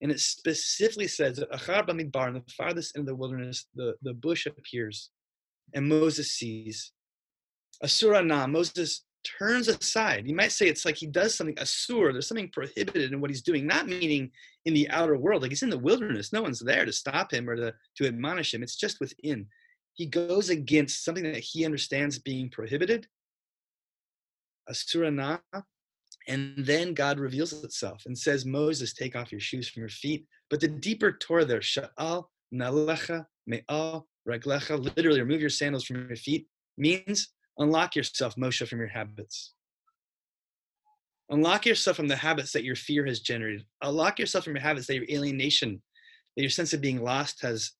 And 0.01 0.11
it 0.11 0.19
specifically 0.19 1.07
says 1.07 1.37
that 1.37 1.51
Achar 1.51 1.87
Hamidbar, 1.87 2.27
in 2.27 2.33
the 2.35 2.43
farthest 2.55 2.95
end 2.95 3.03
of 3.03 3.07
the 3.07 3.15
wilderness, 3.15 3.67
the, 3.75 3.95
the 4.01 4.13
bush 4.13 4.45
appears, 4.45 5.11
and 5.73 5.87
Moses 5.87 6.31
sees. 6.31 6.91
Asura 7.83 8.23
Na, 8.23 8.47
Moses 8.47 9.03
turns 9.23 9.67
aside. 9.67 10.27
You 10.27 10.35
might 10.35 10.51
say 10.51 10.67
it's 10.67 10.85
like 10.85 10.95
he 10.95 11.07
does 11.07 11.35
something 11.35 11.55
asur. 11.55 12.11
There's 12.11 12.27
something 12.27 12.49
prohibited 12.51 13.11
in 13.11 13.21
what 13.21 13.29
he's 13.29 13.41
doing, 13.41 13.67
not 13.67 13.87
meaning 13.87 14.31
in 14.65 14.73
the 14.73 14.89
outer 14.89 15.17
world. 15.17 15.41
Like 15.41 15.51
he's 15.51 15.63
in 15.63 15.69
the 15.69 15.77
wilderness. 15.77 16.33
No 16.33 16.41
one's 16.41 16.59
there 16.59 16.85
to 16.85 16.91
stop 16.91 17.31
him 17.31 17.49
or 17.49 17.55
to, 17.55 17.73
to 17.97 18.07
admonish 18.07 18.53
him. 18.53 18.63
It's 18.63 18.75
just 18.75 18.99
within. 18.99 19.47
He 19.93 20.05
goes 20.05 20.49
against 20.49 21.03
something 21.03 21.23
that 21.23 21.39
he 21.39 21.65
understands 21.65 22.19
being 22.19 22.49
prohibited. 22.49 23.07
Asurana. 24.69 25.39
And 26.27 26.53
then 26.57 26.93
God 26.93 27.19
reveals 27.19 27.53
itself 27.63 28.03
and 28.05 28.17
says, 28.17 28.45
Moses, 28.45 28.93
take 28.93 29.15
off 29.15 29.31
your 29.31 29.39
shoes 29.39 29.69
from 29.69 29.81
your 29.81 29.89
feet, 29.89 30.25
But 30.49 30.59
the 30.59 30.67
deeper 30.67 31.13
Torah 31.13 31.45
there, 31.45 31.61
sha'al 31.61 32.25
nalecha 32.53 33.25
me'al 33.47 34.07
raglecha, 34.27 34.95
literally 34.97 35.21
remove 35.21 35.39
your 35.39 35.49
sandals 35.49 35.85
from 35.85 36.07
your 36.07 36.17
feet, 36.17 36.47
means 36.77 37.29
unlock 37.57 37.95
yourself, 37.95 38.35
Moshe, 38.35 38.67
from 38.67 38.79
your 38.79 38.87
habits. 38.87 39.53
Unlock 41.29 41.65
yourself 41.65 41.97
from 41.97 42.07
the 42.07 42.15
habits 42.15 42.53
that 42.53 42.63
your 42.63 42.75
fear 42.75 43.05
has 43.05 43.19
generated. 43.19 43.65
Unlock 43.81 44.17
yourself 44.17 44.45
from 44.45 44.55
your 44.55 44.63
habits 44.63 44.87
that 44.87 44.95
your 44.95 45.05
alienation, 45.09 45.81
that 46.35 46.41
your 46.41 46.49
sense 46.49 46.73
of 46.73 46.81
being 46.81 47.03
lost 47.03 47.41
has, 47.41 47.71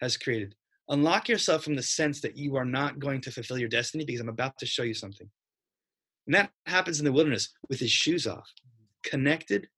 has 0.00 0.16
created. 0.16 0.54
Unlock 0.88 1.28
yourself 1.28 1.64
from 1.64 1.76
the 1.76 1.82
sense 1.82 2.20
that 2.20 2.36
you 2.36 2.56
are 2.56 2.64
not 2.64 2.98
going 2.98 3.20
to 3.22 3.30
fulfill 3.30 3.58
your 3.58 3.68
destiny 3.68 4.04
because 4.04 4.20
I'm 4.20 4.28
about 4.28 4.58
to 4.58 4.66
show 4.66 4.82
you 4.82 4.94
something. 4.94 5.28
And 6.26 6.34
that 6.34 6.50
happens 6.66 6.98
in 6.98 7.04
the 7.04 7.12
wilderness 7.12 7.50
with 7.68 7.80
his 7.80 7.90
shoes 7.90 8.26
off, 8.26 8.48
connected, 9.02 9.68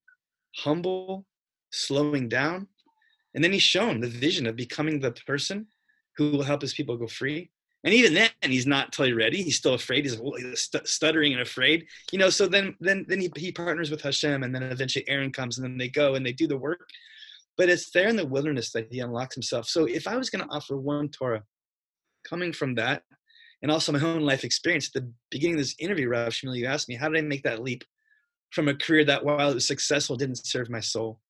humble, 0.56 1.26
slowing 1.70 2.28
down. 2.28 2.68
And 3.34 3.42
then 3.42 3.52
he's 3.52 3.62
shown 3.62 4.00
the 4.00 4.08
vision 4.08 4.46
of 4.46 4.56
becoming 4.56 5.00
the 5.00 5.12
person 5.26 5.66
who 6.16 6.30
will 6.30 6.42
help 6.42 6.62
his 6.62 6.74
people 6.74 6.96
go 6.96 7.06
free. 7.06 7.50
And 7.86 7.94
even 7.94 8.14
then, 8.14 8.30
he's 8.42 8.66
not 8.66 8.92
totally 8.92 9.12
ready. 9.12 9.44
He's 9.44 9.56
still 9.56 9.74
afraid. 9.74 10.04
He's 10.04 10.20
stuttering 10.84 11.32
and 11.32 11.40
afraid, 11.40 11.86
you 12.10 12.18
know. 12.18 12.30
So 12.30 12.48
then, 12.48 12.74
then, 12.80 13.06
then 13.08 13.20
he, 13.20 13.30
he 13.36 13.52
partners 13.52 13.92
with 13.92 14.02
Hashem, 14.02 14.42
and 14.42 14.52
then 14.52 14.64
eventually 14.64 15.08
Aaron 15.08 15.30
comes, 15.30 15.56
and 15.56 15.64
then 15.64 15.78
they 15.78 15.88
go 15.88 16.16
and 16.16 16.26
they 16.26 16.32
do 16.32 16.48
the 16.48 16.58
work. 16.58 16.80
But 17.56 17.68
it's 17.68 17.90
there 17.90 18.08
in 18.08 18.16
the 18.16 18.26
wilderness 18.26 18.72
that 18.72 18.92
he 18.92 18.98
unlocks 18.98 19.36
himself. 19.36 19.68
So 19.68 19.84
if 19.84 20.08
I 20.08 20.16
was 20.16 20.30
going 20.30 20.44
to 20.44 20.52
offer 20.52 20.76
one 20.76 21.10
Torah, 21.10 21.44
coming 22.28 22.52
from 22.52 22.74
that, 22.74 23.04
and 23.62 23.70
also 23.70 23.92
my 23.92 24.00
own 24.00 24.22
life 24.22 24.42
experience, 24.42 24.88
at 24.88 25.00
the 25.00 25.12
beginning 25.30 25.54
of 25.54 25.60
this 25.60 25.76
interview, 25.78 26.08
Rav 26.08 26.32
Shmuel, 26.32 26.56
you 26.56 26.66
asked 26.66 26.88
me, 26.88 26.96
how 26.96 27.08
did 27.08 27.18
I 27.18 27.22
make 27.26 27.44
that 27.44 27.62
leap 27.62 27.84
from 28.50 28.66
a 28.66 28.74
career 28.74 29.04
that, 29.04 29.24
while 29.24 29.48
it 29.48 29.54
was 29.54 29.66
successful, 29.66 30.16
didn't 30.16 30.44
serve 30.44 30.68
my 30.68 30.80
soul? 30.80 31.20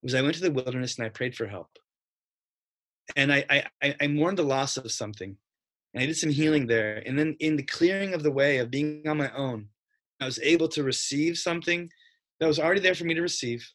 was 0.00 0.14
I 0.14 0.22
went 0.22 0.36
to 0.36 0.42
the 0.42 0.52
wilderness 0.52 0.96
and 0.96 1.06
I 1.06 1.08
prayed 1.08 1.34
for 1.34 1.48
help. 1.48 1.76
And 3.16 3.32
I, 3.32 3.64
I, 3.82 3.96
I 4.00 4.06
mourned 4.06 4.38
the 4.38 4.44
loss 4.44 4.76
of 4.76 4.92
something. 4.92 5.36
And 5.94 6.02
I 6.02 6.06
did 6.06 6.16
some 6.16 6.30
healing 6.30 6.66
there. 6.66 7.02
And 7.06 7.18
then 7.18 7.36
in 7.40 7.56
the 7.56 7.62
clearing 7.62 8.14
of 8.14 8.22
the 8.22 8.30
way 8.30 8.58
of 8.58 8.70
being 8.70 9.06
on 9.08 9.16
my 9.16 9.30
own, 9.32 9.68
I 10.20 10.26
was 10.26 10.38
able 10.40 10.68
to 10.68 10.82
receive 10.82 11.38
something 11.38 11.90
that 12.40 12.46
was 12.46 12.58
already 12.58 12.80
there 12.80 12.94
for 12.94 13.04
me 13.04 13.14
to 13.14 13.22
receive. 13.22 13.68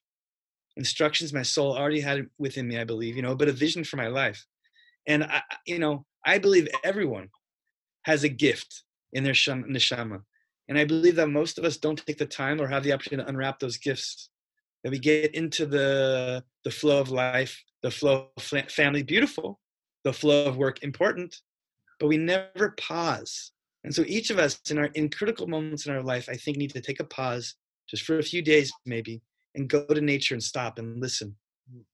Instructions 0.75 1.33
my 1.33 1.43
soul 1.43 1.75
already 1.75 1.99
had 1.99 2.27
within 2.37 2.67
me, 2.67 2.79
I 2.79 2.83
believe, 2.83 3.15
you 3.15 3.21
know, 3.21 3.35
but 3.35 3.47
a 3.47 3.53
vision 3.53 3.83
for 3.83 3.97
my 3.97 4.07
life. 4.07 4.45
And 5.07 5.23
I, 5.23 5.41
you 5.65 5.79
know, 5.79 6.05
I 6.25 6.37
believe 6.37 6.67
everyone 6.83 7.29
has 8.03 8.23
a 8.23 8.29
gift 8.29 8.83
in 9.13 9.23
their 9.23 9.33
neshama. 9.33 10.21
And 10.69 10.77
I 10.77 10.85
believe 10.85 11.15
that 11.17 11.27
most 11.27 11.57
of 11.57 11.65
us 11.65 11.77
don't 11.77 12.01
take 12.05 12.17
the 12.17 12.25
time 12.25 12.61
or 12.61 12.67
have 12.67 12.83
the 12.83 12.93
opportunity 12.93 13.23
to 13.23 13.29
unwrap 13.29 13.59
those 13.59 13.77
gifts 13.77 14.29
that 14.83 14.91
we 14.91 14.99
get 14.99 15.33
into 15.33 15.65
the 15.65 16.43
the 16.63 16.71
flow 16.71 16.99
of 16.99 17.09
life 17.09 17.61
the 17.81 17.91
flow 17.91 18.27
of 18.37 18.43
family 18.69 19.03
beautiful 19.03 19.59
the 20.03 20.13
flow 20.13 20.45
of 20.45 20.57
work 20.57 20.83
important 20.83 21.41
but 22.03 22.09
we 22.09 22.17
never 22.17 22.71
pause 22.71 23.53
and 23.85 23.95
so 23.95 24.03
each 24.07 24.29
of 24.29 24.37
us 24.37 24.59
in 24.69 24.77
our 24.77 24.87
in 24.87 25.09
critical 25.09 25.47
moments 25.47 25.85
in 25.85 25.93
our 25.93 26.03
life 26.03 26.27
i 26.29 26.33
think 26.33 26.57
need 26.57 26.69
to 26.69 26.81
take 26.81 26.99
a 26.99 27.05
pause 27.05 27.55
just 27.89 28.03
for 28.03 28.19
a 28.19 28.23
few 28.23 28.41
days 28.41 28.73
maybe 28.85 29.21
and 29.55 29.69
go 29.69 29.85
to 29.85 30.01
nature 30.01 30.35
and 30.35 30.43
stop 30.43 30.79
and 30.79 30.99
listen 30.99 31.33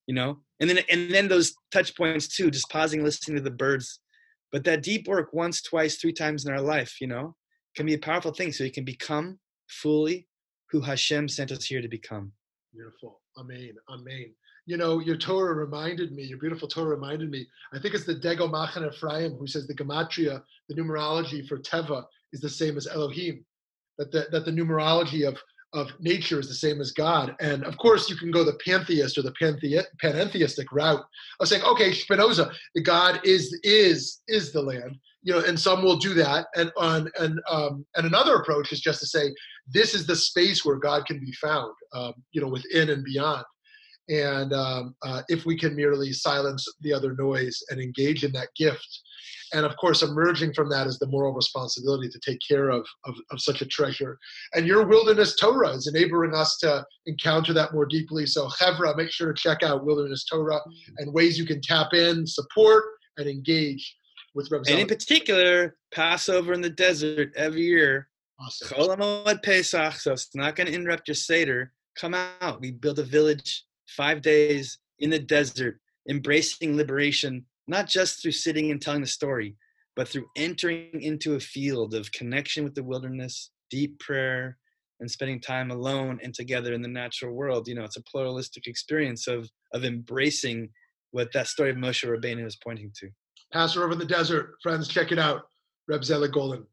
you 0.07 0.15
know 0.15 0.39
and 0.59 0.67
then 0.67 0.79
and 0.89 1.13
then 1.13 1.27
those 1.27 1.53
touch 1.71 1.95
points 1.95 2.27
too 2.27 2.49
just 2.49 2.71
pausing 2.71 3.03
listening 3.03 3.37
to 3.37 3.43
the 3.43 3.51
birds 3.51 3.99
but 4.51 4.63
that 4.63 4.81
deep 4.81 5.07
work 5.07 5.29
once 5.31 5.61
twice 5.61 5.97
three 5.97 6.11
times 6.11 6.43
in 6.43 6.51
our 6.51 6.61
life 6.61 6.95
you 6.99 7.05
know 7.05 7.35
can 7.75 7.85
be 7.85 7.93
a 7.93 7.99
powerful 7.99 8.33
thing 8.33 8.51
so 8.51 8.63
you 8.63 8.71
can 8.71 8.83
become 8.83 9.37
fully 9.67 10.27
who 10.71 10.81
hashem 10.81 11.29
sent 11.29 11.51
us 11.51 11.65
here 11.65 11.83
to 11.83 11.87
become 11.87 12.31
Beautiful. 12.73 13.21
Amen. 13.37 13.73
Amen. 13.89 14.31
You 14.69 14.77
know, 14.77 14.99
your 14.99 15.17
Torah 15.17 15.55
reminded 15.55 16.11
me, 16.11 16.21
your 16.21 16.37
beautiful 16.37 16.67
Torah 16.67 16.89
reminded 16.89 17.31
me, 17.31 17.47
I 17.73 17.79
think 17.79 17.95
it's 17.95 18.05
the 18.05 18.13
Degel 18.13 18.47
Machaneh 18.47 18.93
Ephraim 18.93 19.33
who 19.33 19.47
says 19.47 19.65
the 19.65 19.73
Gematria, 19.73 20.43
the 20.67 20.75
numerology 20.75 21.47
for 21.47 21.57
Teva 21.57 22.03
is 22.33 22.39
the 22.39 22.51
same 22.51 22.77
as 22.77 22.85
Elohim. 22.85 23.43
That 23.97 24.11
the, 24.11 24.27
that 24.31 24.45
the 24.45 24.51
numerology 24.51 25.27
of, 25.27 25.39
of 25.73 25.89
nature 25.99 26.39
is 26.39 26.47
the 26.47 26.53
same 26.53 26.81
as 26.81 26.91
God. 26.91 27.35
And 27.39 27.63
of 27.63 27.79
course, 27.79 28.11
you 28.11 28.15
can 28.15 28.29
go 28.29 28.43
the 28.43 28.59
pantheist 28.63 29.17
or 29.17 29.23
the 29.23 29.33
panthe- 29.41 29.85
panentheistic 30.03 30.65
route 30.71 31.03
of 31.39 31.47
saying, 31.47 31.63
okay, 31.63 31.91
Spinoza, 31.91 32.51
the 32.75 32.83
God 32.83 33.21
is 33.23 33.59
is 33.63 34.21
is 34.27 34.51
the 34.51 34.61
land 34.61 34.99
you 35.21 35.33
know, 35.33 35.43
and 35.45 35.59
some 35.59 35.83
will 35.83 35.97
do 35.97 36.13
that. 36.13 36.47
And 36.55 36.71
on 36.77 37.09
and 37.19 37.41
um, 37.49 37.85
and 37.95 38.05
another 38.05 38.35
approach 38.35 38.71
is 38.71 38.79
just 38.79 39.01
to 39.01 39.05
say 39.05 39.33
this 39.67 39.93
is 39.93 40.05
the 40.05 40.15
space 40.15 40.63
where 40.63 40.77
God 40.77 41.05
can 41.05 41.19
be 41.19 41.33
found, 41.33 41.73
um, 41.93 42.13
you 42.31 42.41
know, 42.41 42.47
within 42.47 42.89
and 42.89 43.03
beyond. 43.03 43.43
And 44.09 44.53
um, 44.53 44.95
uh, 45.03 45.21
if 45.29 45.45
we 45.45 45.57
can 45.57 45.75
merely 45.75 46.11
silence 46.11 46.65
the 46.81 46.91
other 46.91 47.15
noise 47.17 47.61
and 47.69 47.79
engage 47.79 48.23
in 48.23 48.31
that 48.33 48.49
gift, 48.57 49.01
and 49.53 49.65
of 49.65 49.75
course, 49.77 50.03
emerging 50.03 50.53
from 50.53 50.69
that 50.69 50.87
is 50.87 50.99
the 50.99 51.07
moral 51.07 51.33
responsibility 51.33 52.09
to 52.09 52.19
take 52.19 52.39
care 52.47 52.69
of, 52.69 52.85
of, 53.05 53.15
of 53.31 53.41
such 53.41 53.61
a 53.61 53.65
treasure. 53.65 54.17
And 54.53 54.65
your 54.65 54.85
wilderness 54.85 55.35
Torah 55.35 55.71
is 55.71 55.87
enabling 55.87 56.35
us 56.35 56.57
to 56.57 56.85
encounter 57.07 57.53
that 57.53 57.73
more 57.73 57.85
deeply. 57.85 58.25
So, 58.25 58.47
hevra 58.47 58.95
make 58.95 59.11
sure 59.11 59.33
to 59.33 59.41
check 59.41 59.63
out 59.63 59.85
Wilderness 59.85 60.25
Torah 60.25 60.59
and 60.97 61.13
ways 61.13 61.39
you 61.39 61.45
can 61.45 61.61
tap 61.61 61.93
in, 61.93 62.27
support, 62.27 62.83
and 63.17 63.27
engage 63.27 63.95
with 64.35 64.51
And 64.51 64.79
in 64.79 64.87
particular, 64.87 65.75
Passover 65.93 66.53
in 66.53 66.61
the 66.61 66.69
desert 66.69 67.31
every 67.35 67.63
year. 67.63 68.07
Awesome. 68.39 69.39
Pesach, 69.43 69.93
so 69.93 70.13
it's 70.13 70.29
not 70.35 70.55
going 70.55 70.67
to 70.67 70.73
interrupt 70.73 71.07
your 71.07 71.15
Seder. 71.15 71.73
Come 71.97 72.13
out. 72.13 72.61
We 72.61 72.71
build 72.71 72.99
a 72.99 73.03
village 73.03 73.65
five 73.95 74.21
days 74.21 74.79
in 74.99 75.09
the 75.09 75.19
desert, 75.19 75.79
embracing 76.09 76.75
liberation, 76.75 77.45
not 77.67 77.87
just 77.87 78.21
through 78.21 78.31
sitting 78.31 78.71
and 78.71 78.81
telling 78.81 79.01
the 79.01 79.07
story, 79.07 79.55
but 79.95 80.07
through 80.07 80.27
entering 80.35 81.01
into 81.01 81.35
a 81.35 81.39
field 81.39 81.93
of 81.93 82.11
connection 82.11 82.63
with 82.63 82.75
the 82.75 82.83
wilderness, 82.83 83.51
deep 83.69 83.99
prayer, 83.99 84.57
and 84.99 85.09
spending 85.09 85.39
time 85.39 85.71
alone 85.71 86.19
and 86.23 86.33
together 86.33 86.73
in 86.73 86.81
the 86.81 86.87
natural 86.87 87.33
world. 87.33 87.67
You 87.67 87.75
know, 87.75 87.83
it's 87.83 87.97
a 87.97 88.03
pluralistic 88.03 88.67
experience 88.67 89.27
of 89.27 89.49
of 89.73 89.85
embracing 89.85 90.69
what 91.11 91.31
that 91.33 91.47
story 91.47 91.69
of 91.69 91.77
Moshe 91.77 92.07
Rabbeinu 92.07 92.45
is 92.45 92.57
pointing 92.57 92.91
to. 92.99 93.09
Passover 93.51 93.91
in 93.91 93.99
the 93.99 94.05
desert. 94.05 94.55
Friends, 94.61 94.87
check 94.87 95.11
it 95.11 95.19
out. 95.19 95.43
Reb 95.87 96.03
Zelig 96.03 96.31
Golden. 96.31 96.65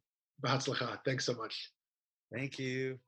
Thanks 0.44 1.24
so 1.24 1.35
much. 1.35 1.70
Thank 2.33 2.59
you. 2.59 2.98